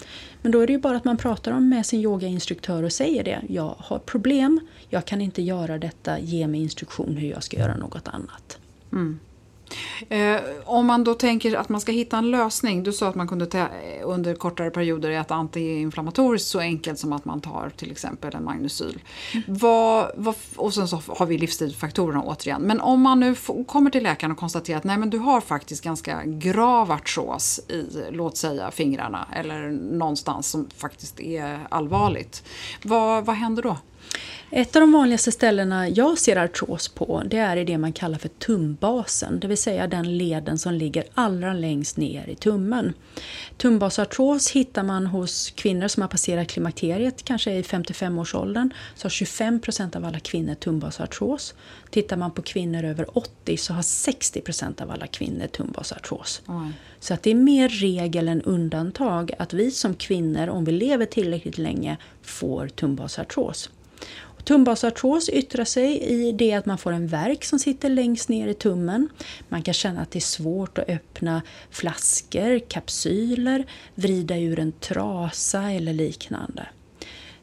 Men 0.42 0.53
då 0.53 0.61
är 0.61 0.66
det 0.66 0.73
ju 0.73 0.79
bara 0.79 0.97
att 0.97 1.05
man 1.05 1.16
pratar 1.16 1.53
om 1.53 1.69
med 1.69 1.87
sin 1.87 2.01
yogainstruktör 2.01 2.83
och 2.83 2.92
säger 2.92 3.25
det. 3.25 3.42
Jag 3.49 3.75
har 3.79 3.99
problem, 3.99 4.61
jag 4.88 5.05
kan 5.05 5.21
inte 5.21 5.42
göra 5.42 5.79
detta, 5.79 6.19
ge 6.19 6.47
mig 6.47 6.61
instruktion 6.61 7.16
hur 7.16 7.31
jag 7.31 7.42
ska 7.42 7.57
göra 7.57 7.77
något 7.77 8.09
annat. 8.09 8.59
Mm. 8.92 9.19
Eh, 10.09 10.41
om 10.65 10.87
man 10.87 11.05
då 11.05 11.15
tänker 11.15 11.57
att 11.57 11.69
man 11.69 11.81
ska 11.81 11.93
hitta 11.93 12.19
en 12.19 12.31
lösning. 12.31 12.83
Du 12.83 12.93
sa 12.93 13.09
att 13.09 13.15
man 13.15 13.29
kunde 13.29 13.69
under 14.03 14.35
kortare 14.35 14.71
perioder 14.71 15.11
äta 15.11 15.35
antiinflammatoriskt 15.35 16.49
så 16.49 16.59
enkelt 16.59 16.99
som 16.99 17.13
att 17.13 17.25
man 17.25 17.41
tar 17.41 17.71
till 17.77 17.91
exempel 17.91 18.35
en 18.35 18.45
magnesyl. 18.45 19.03
Mm. 19.33 19.45
Vad, 19.49 20.11
vad, 20.17 20.35
och 20.57 20.75
sen 20.75 20.89
så 20.89 21.03
har 21.09 21.27
vi 21.27 21.39
livsstilsfaktorerna 21.39 22.23
återigen. 22.23 22.63
Men 22.63 22.81
om 22.81 23.01
man 23.01 23.21
nu 23.21 23.35
kommer 23.67 23.91
till 23.91 24.03
läkaren 24.03 24.33
och 24.33 24.39
konstaterar 24.39 24.79
att 24.79 24.85
nej, 24.85 24.99
men 24.99 25.11
du 25.11 25.19
har 25.19 25.41
faktiskt 25.41 25.85
ganska 25.85 26.23
grav 26.25 26.93
artros 26.93 27.61
i, 27.69 27.87
låt 28.11 28.37
säga 28.37 28.71
fingrarna 28.71 29.29
eller 29.33 29.71
någonstans 29.71 30.49
som 30.49 30.69
faktiskt 30.77 31.21
är 31.21 31.67
allvarligt. 31.69 32.43
Vad, 32.83 33.25
vad 33.25 33.37
händer 33.37 33.63
då? 33.63 33.77
Ett 34.51 34.77
av 34.77 34.81
de 34.81 34.93
vanligaste 34.93 35.33
ställena 35.33 35.89
jag 35.89 36.19
ser 36.19 36.37
artros 36.37 36.89
på 36.89 37.23
det 37.27 37.39
är 37.39 37.57
i 37.57 37.65
det 37.65 37.79
man 37.79 37.93
kallar 37.93 38.19
för 38.19 38.29
tumbasen, 38.29 39.41
det 39.41 39.49
vill 39.49 39.59
säga 39.59 39.87
den 39.87 40.19
leden 40.19 40.59
som 40.59 40.75
ligger 40.75 41.05
allra 41.15 41.53
längst 41.53 41.97
ner 41.97 42.29
i 42.29 42.35
tummen. 42.35 42.93
Tumbasartros 43.57 44.51
hittar 44.51 44.83
man 44.83 45.07
hos 45.07 45.51
kvinnor 45.51 45.89
som 45.89 46.01
har 46.01 46.09
passerat 46.09 46.49
klimakteriet, 46.49 47.25
kanske 47.25 47.53
i 47.53 47.63
55-årsåldern, 47.63 48.71
så 48.95 49.05
har 49.05 49.11
25% 49.11 49.97
av 49.97 50.05
alla 50.05 50.21
kvinnor 50.21 50.55
tumbasartros. 50.55 51.55
Tittar 51.91 52.17
man 52.17 52.31
på 52.31 52.43
kvinnor 52.43 52.85
över 52.85 53.19
80 53.19 53.57
så 53.57 53.73
har 53.73 53.83
60% 53.83 54.83
av 54.83 54.91
alla 54.91 55.07
kvinnor 55.07 55.47
tumbasartros. 55.47 56.43
Mm. 56.49 56.73
Så 57.01 57.15
att 57.15 57.23
det 57.23 57.31
är 57.31 57.35
mer 57.35 57.69
regel 57.69 58.29
än 58.29 58.43
undantag 58.43 59.33
att 59.39 59.53
vi 59.53 59.71
som 59.71 59.95
kvinnor, 59.95 60.49
om 60.49 60.65
vi 60.65 60.73
lever 60.73 61.07
tillräckligt 61.07 61.59
länge, 61.59 61.97
får 62.23 62.69
tumbasartros. 62.69 63.71
Tumbasartros 64.47 65.29
yttrar 65.29 65.65
sig 65.65 66.03
i 66.03 66.33
det 66.33 66.53
att 66.53 66.67
man 66.67 66.79
får 66.79 66.93
en 66.93 67.07
verk 67.07 67.45
som 67.45 67.59
sitter 67.59 67.89
längst 67.89 68.29
ner 68.29 68.49
i 68.49 68.55
tummen. 68.55 69.09
Man 69.49 69.63
kan 69.63 69.75
känna 69.75 70.01
att 70.01 70.11
det 70.11 70.19
är 70.19 70.21
svårt 70.21 70.79
att 70.79 70.89
öppna 70.89 71.43
flaskor, 71.71 72.59
kapsyler, 72.59 73.65
vrida 73.95 74.39
ur 74.39 74.59
en 74.59 74.73
trasa 74.73 75.71
eller 75.71 75.93
liknande. 75.93 76.67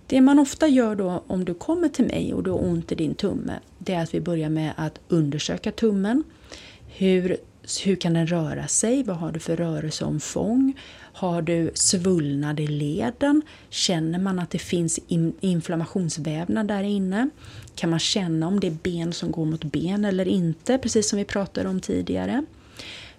Det 0.08 0.22
man 0.22 0.40
ofta 0.40 0.68
gör 0.68 0.96
då 0.96 1.24
om 1.28 1.46
du 1.46 1.54
kommer 1.54 1.90
till 1.90 2.06
mig 2.06 2.34
och 2.34 2.44
du 2.44 2.52
har 2.52 2.64
ont 2.64 2.92
i 2.92 2.96
din 2.96 3.16
tumme, 3.16 3.54
det 3.78 3.94
är 3.94 4.04
att 4.04 4.14
vi 4.14 4.22
börjar 4.22 4.50
med 4.50 4.74
att 4.78 5.00
undersöka 5.08 5.72
tummen. 5.72 6.24
Hur, 6.88 7.38
hur 7.84 7.96
kan 7.96 8.14
den 8.14 8.28
röra 8.28 8.68
sig? 8.68 9.04
Vad 9.04 9.18
har 9.18 9.32
du 9.32 9.40
för 9.40 9.56
rörelseomfång? 9.56 10.74
Har 11.16 11.42
du 11.42 11.72
svullnad 11.74 12.60
i 12.60 12.68
leden? 12.68 13.42
Känner 13.70 14.20
man 14.20 14.40
att 14.40 14.50
det 14.50 14.60
finns 14.60 15.00
inflammationsvävnad 15.42 16.68
där 16.68 16.84
inne? 16.84 17.30
Kan 17.76 17.90
man 17.90 18.00
känna 18.00 18.48
om 18.48 18.60
det 18.60 18.68
är 18.68 18.78
ben 18.84 19.14
som 19.14 19.32
går 19.32 19.46
mot 19.46 19.64
ben 19.64 20.06
eller 20.06 20.28
inte, 20.28 20.78
precis 20.78 21.10
som 21.10 21.18
vi 21.18 21.26
pratade 21.26 21.70
om 21.70 21.80
tidigare? 21.80 22.46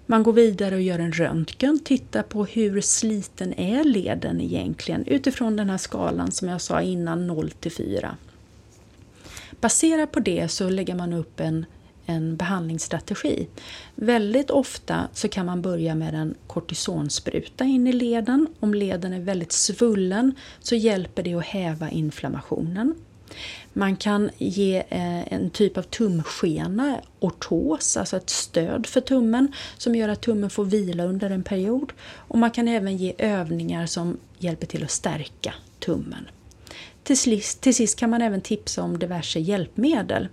Man 0.07 0.23
går 0.23 0.33
vidare 0.33 0.75
och 0.75 0.81
gör 0.81 0.99
en 0.99 1.13
röntgen, 1.13 1.79
tittar 1.85 2.23
på 2.23 2.45
hur 2.45 2.81
sliten 2.81 3.55
är 3.55 3.85
leden 3.85 4.41
egentligen 4.41 5.07
utifrån 5.07 5.57
den 5.57 5.71
här 5.71 5.79
skalan 5.79 6.33
som 6.33 6.49
jag 6.49 6.61
sa 6.61 6.83
innan 6.83 7.27
0 7.27 7.51
till 7.51 7.73
4. 7.73 8.17
Baserat 9.61 10.13
på 10.13 10.21
det 10.21 10.49
så 10.49 10.69
lägger 10.69 10.95
man 10.95 11.13
upp 11.13 11.41
en 11.41 11.67
en 12.07 12.37
behandlingsstrategi. 12.37 13.47
Väldigt 13.95 14.51
ofta 14.51 15.09
så 15.13 15.29
kan 15.29 15.47
man 15.47 15.63
börja 15.63 15.95
med 15.95 16.15
en 16.15 16.35
kortisonspruta 16.47 17.65
in 17.65 17.87
i 17.87 17.93
leden. 17.93 18.47
Om 18.61 18.75
leden 18.75 19.13
är 19.13 19.21
väldigt 19.21 19.53
svullen 19.53 20.35
så 20.61 20.75
hjälper 20.75 21.23
det 21.23 21.35
att 21.35 21.45
häva 21.45 21.91
inflammationen. 21.91 22.95
Man 23.73 23.97
kan 23.97 24.31
ge 24.39 24.77
eh, 24.89 25.33
en 25.33 25.51
typ 25.51 25.79
av 25.79 25.83
tumskena, 25.83 27.01
ortos, 27.21 27.97
alltså 27.97 28.17
ett 28.17 28.31
stöd 28.31 28.87
för 28.87 29.01
tummen 29.01 29.53
som 29.79 29.95
gör 29.95 30.09
att 30.09 30.21
tummen 30.21 30.51
får 30.51 30.65
vila 30.65 31.05
under 31.05 31.31
en 31.31 31.43
period. 31.43 31.93
Och 32.03 32.39
man 32.39 32.51
kan 32.51 32.69
även 32.69 32.97
ge 32.97 33.15
övningar 33.19 33.87
som 33.87 34.19
hjälper 34.39 34.67
till 34.67 34.85
att 34.85 34.91
stärka 34.91 35.55
tummen. 35.79 36.29
Till 37.05 37.19
sist, 37.19 37.61
till 37.61 37.75
sist 37.75 37.99
kan 37.99 38.11
man 38.11 38.23
även 38.23 38.41
tipsa 38.41 38.83
om 38.83 38.99
diverse 38.99 39.39
hjälpmedel. 39.41 40.29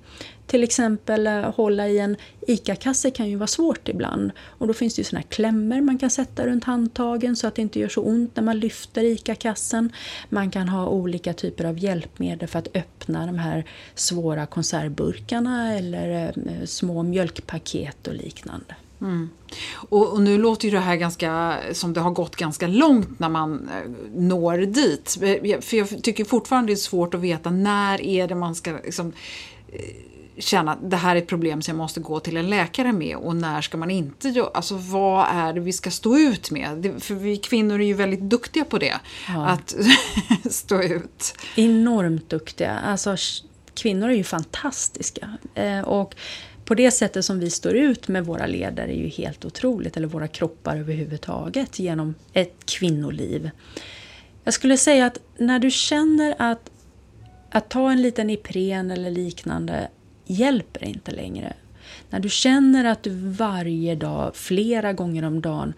Till 0.48 0.64
exempel 0.64 1.28
eh, 1.28 1.54
hålla 1.54 1.88
i 1.88 2.00
en 2.00 2.16
ICA-kasse 2.48 3.12
kan 3.12 3.30
ju 3.30 3.36
vara 3.36 3.48
svårt 3.48 3.90
ibland. 3.90 4.32
Och 4.40 4.68
då 4.68 4.74
finns 4.74 4.96
det 4.96 5.00
ju 5.00 5.04
såna 5.04 5.20
här 5.20 5.28
klämmor 5.28 5.82
man 5.82 5.98
kan 5.98 6.10
sätta 6.10 6.48
runt 6.48 6.64
handtagen 6.64 7.36
så 7.36 7.48
att 7.48 7.56
det 7.56 7.62
inte 7.62 7.80
gör 7.80 7.90
så 7.90 8.02
ont 8.02 8.36
när 8.36 8.44
man 8.44 8.60
lyfter 8.60 9.04
ICA-kassen. 9.04 9.92
Man 10.30 10.52
kan 10.52 10.70
ha 10.70 10.88
olika 10.88 11.34
typer 11.34 11.64
av 11.64 11.80
hjälpmedel 11.80 12.48
för 12.48 12.60
att 12.60 12.76
öppna 12.76 13.26
de 13.26 13.40
här 13.40 13.66
svåra 13.96 14.46
konservburkarna 14.46 15.74
eller 15.78 16.10
eh, 16.10 16.54
eh, 16.54 16.66
små 16.66 17.04
mjölkpaket 17.04 18.08
och 18.08 18.14
liknande. 18.14 18.76
Mm. 19.02 19.30
Och, 19.74 20.14
och, 20.14 20.22
nu 20.22 20.38
låter 20.38 20.66
ju 20.66 20.72
det 20.72 20.80
här 20.80 20.96
ganska, 20.96 21.58
som 21.74 21.94
det 21.94 22.00
har 22.00 22.12
gått 22.12 22.36
ganska 22.36 22.68
långt 22.68 23.20
när 23.20 23.30
man 23.30 23.70
eh, 23.70 23.92
når 24.16 24.58
dit. 24.58 25.18
För 25.66 25.78
jag 25.78 26.04
tycker 26.04 26.26
fortfarande 26.26 26.70
det 26.70 26.74
är 26.74 26.76
svårt 26.76 27.14
att 27.14 27.20
veta 27.20 27.52
när 27.52 28.02
är 28.02 28.28
det 28.28 28.36
man 28.36 28.56
ska 28.56 28.72
liksom, 28.72 29.14
eh, 29.72 29.80
känna 30.38 30.72
att 30.72 30.90
det 30.90 30.98
här 30.98 31.16
är 31.16 31.20
ett 31.20 31.28
problem 31.28 31.62
som 31.62 31.72
jag 31.72 31.78
måste 31.78 32.00
gå 32.00 32.20
till 32.20 32.38
en 32.38 32.50
läkare 32.50 32.92
med 32.94 33.18
och 33.18 33.36
när 33.36 33.62
ska 33.62 33.78
man 33.78 33.92
inte 33.92 34.30
göra, 34.30 34.50
alltså 34.54 34.76
vad 34.76 35.28
är 35.32 35.54
det 35.54 35.60
vi 35.60 35.74
ska 35.74 35.92
stå 35.92 36.18
ut 36.18 36.52
med? 36.52 36.94
För 37.00 37.16
vi 37.16 37.38
kvinnor 37.38 37.82
är 37.82 37.86
ju 37.86 37.94
väldigt 37.94 38.22
duktiga 38.22 38.66
på 38.66 38.78
det, 38.78 39.00
ja. 39.28 39.46
att 39.46 39.76
stå 40.52 40.82
ut. 40.82 41.34
Enormt 41.56 42.30
duktiga, 42.30 42.80
alltså 42.80 43.16
kvinnor 43.74 44.10
är 44.10 44.14
ju 44.14 44.24
fantastiska. 44.24 45.30
Eh, 45.56 45.82
och 45.82 46.16
på 46.72 46.76
det 46.76 46.92
sättet 46.92 47.26
som 47.26 47.40
vi 47.40 47.50
står 47.50 47.76
ut 47.76 48.08
med 48.08 48.26
våra 48.26 48.46
leder 48.46 48.88
är 48.88 48.94
ju 48.94 49.08
helt 49.08 49.46
otroligt, 49.46 49.98
eller 49.98 50.08
våra 50.08 50.28
kroppar 50.28 50.78
överhuvudtaget, 50.78 51.80
genom 51.80 52.16
ett 52.34 52.66
kvinnoliv. 52.66 53.50
Jag 54.44 54.54
skulle 54.54 54.78
säga 54.78 55.06
att 55.06 55.20
när 55.38 55.60
du 55.60 55.72
känner 55.72 56.36
att 56.40 56.72
att 57.50 57.70
ta 57.70 57.92
en 57.92 58.02
liten 58.02 58.30
Ipren 58.30 58.92
eller 58.92 59.12
liknande 59.12 59.88
hjälper 60.26 60.86
inte 60.86 61.12
längre. 61.12 61.54
När 62.10 62.20
du 62.20 62.30
känner 62.30 62.86
att 62.86 63.04
du 63.04 63.10
varje 63.16 63.96
dag, 63.96 64.36
flera 64.36 64.94
gånger 64.94 65.24
om 65.24 65.42
dagen, 65.42 65.74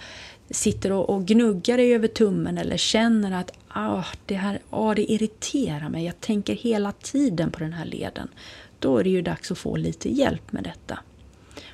sitter 0.50 0.92
och, 0.92 1.10
och 1.10 1.26
gnuggar 1.26 1.78
dig 1.78 1.94
över 1.96 2.08
tummen 2.08 2.58
eller 2.58 2.78
känner 2.78 3.40
att 3.40 3.52
ah, 3.68 4.06
det 4.26 4.36
här 4.36 4.60
ah, 4.70 4.94
det 4.94 5.12
irriterar 5.12 5.90
mig, 5.90 6.06
jag 6.06 6.22
tänker 6.22 6.56
hela 6.56 6.92
tiden 6.92 7.52
på 7.52 7.60
den 7.60 7.74
här 7.74 7.86
leden. 7.86 8.28
Då 8.84 8.98
är 8.98 9.04
det 9.04 9.10
ju 9.10 9.22
dags 9.22 9.52
att 9.52 9.58
få 9.58 9.76
lite 9.76 10.10
hjälp 10.10 10.52
med 10.52 10.64
detta. 10.64 11.00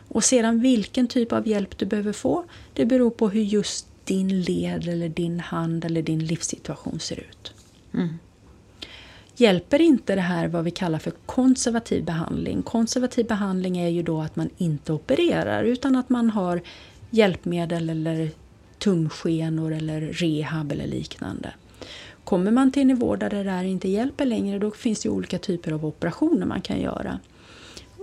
Och 0.07 0.23
sedan 0.23 0.59
vilken 0.59 1.07
typ 1.07 1.31
av 1.31 1.47
hjälp 1.47 1.77
du 1.77 1.85
behöver 1.85 2.13
få, 2.13 2.45
det 2.73 2.85
beror 2.85 3.09
på 3.09 3.29
hur 3.29 3.41
just 3.41 3.87
din 4.03 4.41
led 4.41 4.87
eller 4.87 5.09
din 5.09 5.39
hand 5.39 5.85
eller 5.85 6.01
din 6.01 6.25
livssituation 6.25 6.99
ser 6.99 7.19
ut. 7.19 7.53
Mm. 7.93 8.19
Hjälper 9.35 9.81
inte 9.81 10.15
det 10.15 10.21
här 10.21 10.47
vad 10.47 10.63
vi 10.63 10.71
kallar 10.71 10.99
för 10.99 11.13
konservativ 11.25 12.05
behandling? 12.05 12.61
Konservativ 12.61 13.27
behandling 13.27 13.77
är 13.77 13.89
ju 13.89 14.03
då 14.03 14.21
att 14.21 14.35
man 14.35 14.49
inte 14.57 14.93
opererar 14.93 15.63
utan 15.63 15.95
att 15.95 16.09
man 16.09 16.29
har 16.29 16.61
hjälpmedel 17.09 17.89
eller 17.89 18.31
tumskenor 18.77 19.73
eller 19.73 20.01
rehab 20.01 20.71
eller 20.71 20.87
liknande. 20.87 21.53
Kommer 22.23 22.51
man 22.51 22.71
till 22.71 22.81
en 22.81 22.87
nivå 22.87 23.15
där 23.15 23.29
det 23.29 23.43
där 23.43 23.63
inte 23.63 23.89
hjälper 23.89 24.25
längre 24.25 24.59
då 24.59 24.71
finns 24.71 25.01
det 25.01 25.09
olika 25.09 25.39
typer 25.39 25.71
av 25.71 25.85
operationer 25.85 26.45
man 26.45 26.61
kan 26.61 26.81
göra. 26.81 27.19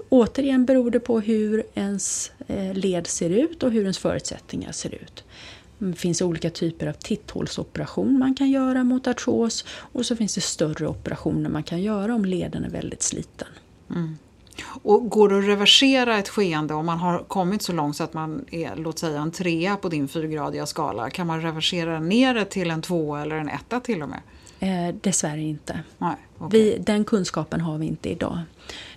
Återigen 0.09 0.64
beror 0.64 0.91
det 0.91 1.01
på 1.01 1.21
hur 1.21 1.62
ens 1.75 2.31
eh, 2.47 2.75
led 2.75 3.07
ser 3.07 3.31
ut 3.31 3.62
och 3.62 3.73
hur 3.73 3.83
ens 3.83 3.99
förutsättningar 3.99 4.73
ser 4.73 4.95
ut. 4.95 5.25
Mm, 5.81 5.93
det 5.93 5.99
finns 5.99 6.23
olika 6.23 6.51
typer 6.51 6.87
av 6.87 6.93
titthålsoperation 6.93 8.19
man 8.19 8.35
kan 8.35 8.51
göra 8.51 8.85
mot 8.85 9.07
artros 9.07 9.64
och 9.69 10.07
så 10.07 10.17
finns 10.17 10.35
det 10.35 10.41
större 10.41 10.87
operationer 10.87 11.51
man 11.51 11.62
kan 11.62 11.83
göra 11.83 12.14
om 12.14 12.25
leden 12.25 12.64
är 12.64 12.71
väldigt 12.71 13.03
sliten. 13.03 13.49
Mm. 13.91 14.19
Och 14.65 15.11
går 15.11 15.29
det 15.29 15.39
att 15.39 15.45
reversera 15.45 16.19
ett 16.19 16.29
skeende 16.29 16.75
om 16.75 16.87
man 16.87 16.99
har 16.99 17.19
kommit 17.19 17.63
så 17.63 17.73
långt 17.73 17.97
så 17.97 18.05
att 18.05 18.15
man 18.15 18.45
är 18.51 18.77
låt 18.77 18.99
säga 18.99 19.21
en 19.21 19.31
trea 19.31 19.77
på 19.77 19.89
din 19.89 20.09
fyrgradiga 20.09 20.67
skala? 20.67 21.11
Kan 21.11 21.27
man 21.27 21.43
reversera 21.43 22.01
ner 22.01 22.35
det 22.35 22.45
till 22.45 22.71
en 22.71 22.83
tvåa 22.83 23.23
eller 23.23 23.37
en 23.37 23.49
etta 23.49 23.81
till 23.81 24.03
och 24.03 24.09
med? 24.09 24.21
Eh, 24.61 24.95
dessvärre 25.01 25.41
inte. 25.41 25.81
Nej, 25.99 26.17
okay. 26.39 26.61
vi, 26.61 26.79
den 26.79 27.05
kunskapen 27.05 27.61
har 27.61 27.79
vi 27.79 27.87
inte 27.87 28.09
idag. 28.09 28.39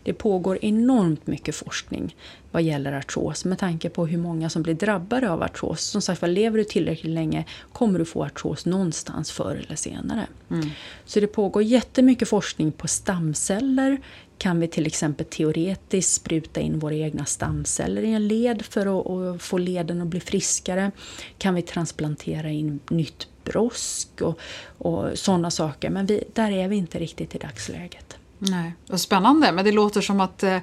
Det 0.04 0.14
pågår 0.14 0.60
enormt 0.62 1.28
mycket 1.28 1.56
forskning 1.56 2.16
vad 2.52 2.62
gäller 2.62 2.94
artros 2.94 3.46
med 3.46 3.60
tanke 3.60 3.90
på 3.90 4.06
hur 4.06 4.18
många 4.18 4.50
som 4.50 4.64
blir 4.64 4.74
drabbade 4.74 5.32
av 5.32 5.44
artros. 5.44 5.82
Som 5.82 6.02
sagt 6.02 6.22
lever 6.28 6.58
du 6.58 6.64
tillräckligt 6.64 7.14
länge 7.14 7.46
kommer 7.74 8.00
du 8.00 8.06
få 8.06 8.26
artros 8.26 8.66
någonstans 8.66 9.32
förr 9.32 9.64
eller 9.66 9.76
senare. 9.76 10.28
Mm. 10.50 10.70
Så 11.06 11.20
det 11.20 11.28
pågår 11.28 11.64
jättemycket 11.64 12.30
forskning 12.30 12.72
på 12.72 12.88
stamceller. 12.88 14.02
Kan 14.40 14.60
vi 14.60 14.68
till 14.68 14.88
exempel 14.88 15.26
teoretiskt 15.26 16.14
spruta 16.14 16.60
in 16.60 16.80
våra 16.80 16.96
egna 16.96 17.26
stamceller 17.26 18.02
i 18.02 18.14
en 18.14 18.28
led 18.28 18.62
för 18.62 19.00
att, 19.00 19.08
att 19.08 19.42
få 19.42 19.58
leden 19.58 20.02
att 20.02 20.08
bli 20.08 20.20
friskare? 20.20 20.92
Kan 21.38 21.56
vi 21.56 21.62
transplantera 21.62 22.50
in 22.50 22.80
nytt 22.90 23.28
brosk 23.44 24.22
och, 24.22 24.40
och 24.78 25.20
sådana 25.20 25.52
saker? 25.52 25.90
Men 25.90 26.06
vi, 26.06 26.24
där 26.34 26.52
är 26.52 26.68
vi 26.68 26.76
inte 26.76 27.00
riktigt 27.00 27.36
i 27.36 27.38
dagsläget. 27.38 28.09
Nej, 28.40 28.76
vad 28.88 29.00
spännande. 29.00 29.52
Men 29.52 29.66
det 29.66 29.72
låter 29.72 30.02
som 30.02 30.22
att 30.22 30.44
eh, 30.44 30.58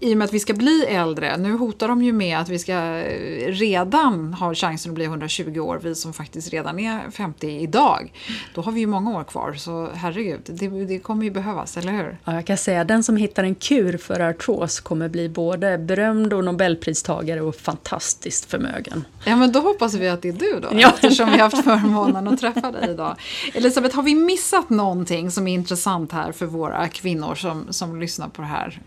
i 0.00 0.14
och 0.14 0.18
med 0.18 0.24
att 0.24 0.32
vi 0.32 0.40
ska 0.40 0.54
bli 0.54 0.84
äldre, 0.88 1.36
nu 1.36 1.52
hotar 1.52 1.88
de 1.88 2.02
ju 2.02 2.12
med 2.12 2.38
att 2.38 2.48
vi 2.48 2.58
ska 2.58 2.72
eh, 2.72 3.52
redan 3.52 4.34
ha 4.34 4.54
chansen 4.54 4.90
att 4.90 4.94
bli 4.94 5.04
120 5.04 5.58
år, 5.58 5.80
vi 5.82 5.94
som 5.94 6.12
faktiskt 6.12 6.52
redan 6.52 6.78
är 6.78 7.10
50 7.10 7.46
idag. 7.46 8.12
Då 8.54 8.60
har 8.60 8.72
vi 8.72 8.80
ju 8.80 8.86
många 8.86 9.18
år 9.18 9.24
kvar, 9.24 9.54
så 9.54 9.88
herregud, 9.94 10.40
det, 10.44 10.68
det 10.68 10.98
kommer 10.98 11.24
ju 11.24 11.30
behövas, 11.30 11.76
eller 11.76 11.92
hur? 11.92 12.18
Ja, 12.24 12.34
jag 12.34 12.46
kan 12.46 12.56
säga 12.56 12.84
den 12.84 13.02
som 13.02 13.16
hittar 13.16 13.44
en 13.44 13.54
kur 13.54 13.98
för 13.98 14.20
artros 14.20 14.80
kommer 14.80 15.08
bli 15.08 15.28
både 15.28 15.78
berömd 15.78 16.32
och 16.32 16.44
nobelpristagare 16.44 17.40
och 17.40 17.56
fantastiskt 17.56 18.50
förmögen. 18.50 19.04
Ja, 19.24 19.36
men 19.36 19.52
då 19.52 19.60
hoppas 19.60 19.94
vi 19.94 20.08
att 20.08 20.22
det 20.22 20.28
är 20.28 20.32
du 20.32 20.60
då, 20.60 20.68
ja. 20.72 20.88
eftersom 20.94 21.26
vi 21.26 21.32
har 21.32 21.50
haft 21.50 21.64
förmånen 21.64 22.28
att 22.28 22.40
träffa 22.40 22.72
dig 22.72 22.90
idag. 22.90 23.16
Elisabeth, 23.54 23.96
har 23.96 24.02
vi 24.02 24.14
missat 24.14 24.70
någonting 24.70 25.30
som 25.30 25.48
är 25.48 25.54
intressant 25.54 26.12
här 26.12 26.32
för 26.32 26.46
våra 26.46 26.88
kvinnor 26.88 27.17
kvinnor 27.18 27.34
som, 27.34 27.72
som 27.72 28.00
lyssnar 28.00 28.28
på 28.28 28.42
det 28.42 28.48
här? 28.48 28.80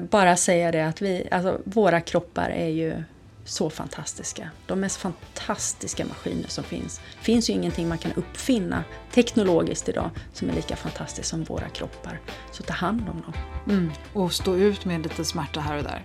Bara 0.00 0.36
säga 0.36 0.72
det 0.72 0.86
att 0.86 1.02
vi, 1.02 1.28
alltså, 1.30 1.60
våra 1.64 2.00
kroppar 2.00 2.50
är 2.50 2.68
ju 2.68 3.04
så 3.44 3.70
fantastiska. 3.70 4.50
De 4.66 4.80
mest 4.80 4.96
fantastiska 4.96 6.04
maskiner 6.04 6.48
som 6.48 6.64
finns. 6.64 7.00
Det 7.18 7.24
finns 7.24 7.50
ju 7.50 7.54
ingenting 7.54 7.88
man 7.88 7.98
kan 7.98 8.12
uppfinna 8.12 8.84
teknologiskt 9.12 9.88
idag 9.88 10.10
som 10.32 10.50
är 10.50 10.52
lika 10.52 10.76
fantastiskt 10.76 11.28
som 11.28 11.44
våra 11.44 11.68
kroppar. 11.68 12.20
Så 12.52 12.62
ta 12.62 12.72
hand 12.72 13.00
om 13.00 13.22
dem. 13.22 13.32
Mm. 13.68 13.92
Och 14.12 14.32
stå 14.32 14.56
ut 14.56 14.84
med 14.84 15.02
lite 15.02 15.24
smärta 15.24 15.60
här 15.60 15.76
och 15.76 15.84
där. 15.84 16.02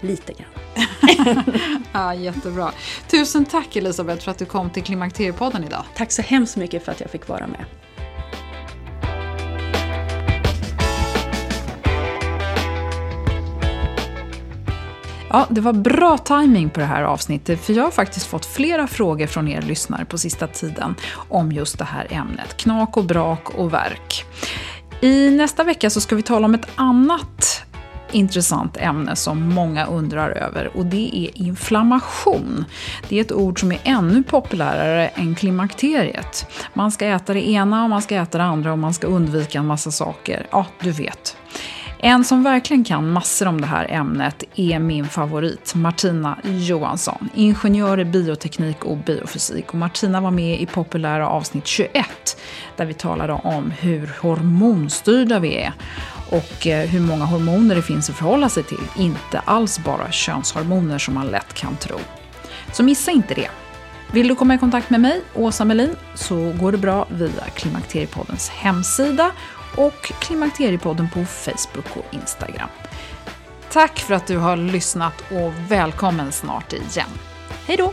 Lite 0.00 0.32
grann. 0.32 0.50
ja, 1.92 2.14
jättebra. 2.14 2.72
Tusen 3.10 3.44
tack 3.44 3.76
Elisabeth 3.76 4.24
för 4.24 4.30
att 4.30 4.38
du 4.38 4.44
kom 4.44 4.70
till 4.70 4.82
Klimakteriepodden 4.82 5.64
idag. 5.64 5.84
Tack 5.96 6.12
så 6.12 6.22
hemskt 6.22 6.56
mycket 6.56 6.84
för 6.84 6.92
att 6.92 7.00
jag 7.00 7.10
fick 7.10 7.28
vara 7.28 7.46
med. 7.46 7.64
Ja, 15.34 15.46
det 15.50 15.60
var 15.60 15.72
bra 15.72 16.18
timing 16.18 16.70
på 16.70 16.80
det 16.80 16.86
här 16.86 17.02
avsnittet 17.02 17.60
för 17.60 17.72
jag 17.72 17.84
har 17.84 17.90
faktiskt 17.90 18.26
fått 18.26 18.46
flera 18.46 18.86
frågor 18.86 19.26
från 19.26 19.48
er 19.48 19.62
lyssnare 19.62 20.04
på 20.04 20.18
sista 20.18 20.46
tiden 20.46 20.94
om 21.28 21.52
just 21.52 21.78
det 21.78 21.84
här 21.84 22.06
ämnet, 22.10 22.56
knak 22.56 22.96
och 22.96 23.04
brak 23.04 23.50
och 23.50 23.72
verk. 23.72 24.24
I 25.00 25.30
nästa 25.30 25.64
vecka 25.64 25.90
så 25.90 26.00
ska 26.00 26.16
vi 26.16 26.22
tala 26.22 26.46
om 26.46 26.54
ett 26.54 26.68
annat 26.74 27.62
intressant 28.12 28.76
ämne 28.76 29.16
som 29.16 29.48
många 29.48 29.86
undrar 29.86 30.30
över 30.30 30.76
och 30.76 30.86
det 30.86 31.10
är 31.16 31.42
inflammation. 31.42 32.64
Det 33.08 33.16
är 33.16 33.20
ett 33.20 33.32
ord 33.32 33.60
som 33.60 33.72
är 33.72 33.80
ännu 33.84 34.22
populärare 34.22 35.08
än 35.08 35.34
klimakteriet. 35.34 36.46
Man 36.74 36.92
ska 36.92 37.06
äta 37.06 37.34
det 37.34 37.48
ena 37.48 37.84
och 37.84 37.90
man 37.90 38.02
ska 38.02 38.16
äta 38.16 38.38
det 38.38 38.44
andra 38.44 38.72
och 38.72 38.78
man 38.78 38.94
ska 38.94 39.06
undvika 39.06 39.58
en 39.58 39.66
massa 39.66 39.90
saker. 39.90 40.46
Ja, 40.50 40.66
du 40.80 40.90
vet. 40.90 41.36
En 41.98 42.24
som 42.24 42.42
verkligen 42.42 42.84
kan 42.84 43.10
massor 43.10 43.46
om 43.46 43.60
det 43.60 43.66
här 43.66 43.86
ämnet 43.90 44.44
är 44.54 44.78
min 44.78 45.08
favorit, 45.08 45.74
Martina 45.74 46.38
Johansson. 46.44 47.28
Ingenjör 47.34 48.00
i 48.00 48.04
bioteknik 48.04 48.84
och 48.84 48.96
biofysik. 48.96 49.68
Och 49.68 49.74
Martina 49.74 50.20
var 50.20 50.30
med 50.30 50.60
i 50.60 50.66
populära 50.66 51.28
avsnitt 51.28 51.66
21 51.66 52.36
där 52.76 52.86
vi 52.86 52.94
talade 52.94 53.32
om 53.32 53.70
hur 53.70 54.10
hormonstyrda 54.20 55.38
vi 55.38 55.56
är 55.56 55.72
och 56.30 56.66
eh, 56.66 56.88
hur 56.88 57.00
många 57.00 57.24
hormoner 57.24 57.74
det 57.74 57.82
finns 57.82 58.10
att 58.10 58.16
förhålla 58.16 58.48
sig 58.48 58.62
till. 58.62 58.88
Inte 58.98 59.38
alls 59.38 59.78
bara 59.84 60.10
könshormoner 60.10 60.98
som 60.98 61.14
man 61.14 61.26
lätt 61.26 61.54
kan 61.54 61.76
tro. 61.76 61.98
Så 62.72 62.82
missa 62.82 63.10
inte 63.10 63.34
det. 63.34 63.50
Vill 64.12 64.28
du 64.28 64.34
komma 64.34 64.54
i 64.54 64.58
kontakt 64.58 64.90
med 64.90 65.00
mig, 65.00 65.22
Åsa 65.34 65.64
Melin, 65.64 65.96
så 66.14 66.52
går 66.60 66.72
det 66.72 66.78
bra 66.78 67.06
via 67.10 67.44
Klimakteriepoddens 67.54 68.48
hemsida 68.48 69.30
och 69.76 70.12
Klimakteriepodden 70.20 71.08
på 71.10 71.24
Facebook 71.24 71.96
och 71.96 72.14
Instagram. 72.14 72.68
Tack 73.72 73.98
för 73.98 74.14
att 74.14 74.26
du 74.26 74.36
har 74.38 74.56
lyssnat 74.56 75.24
och 75.30 75.52
välkommen 75.68 76.32
snart 76.32 76.72
igen. 76.72 77.08
Hej 77.66 77.76
då! 77.76 77.92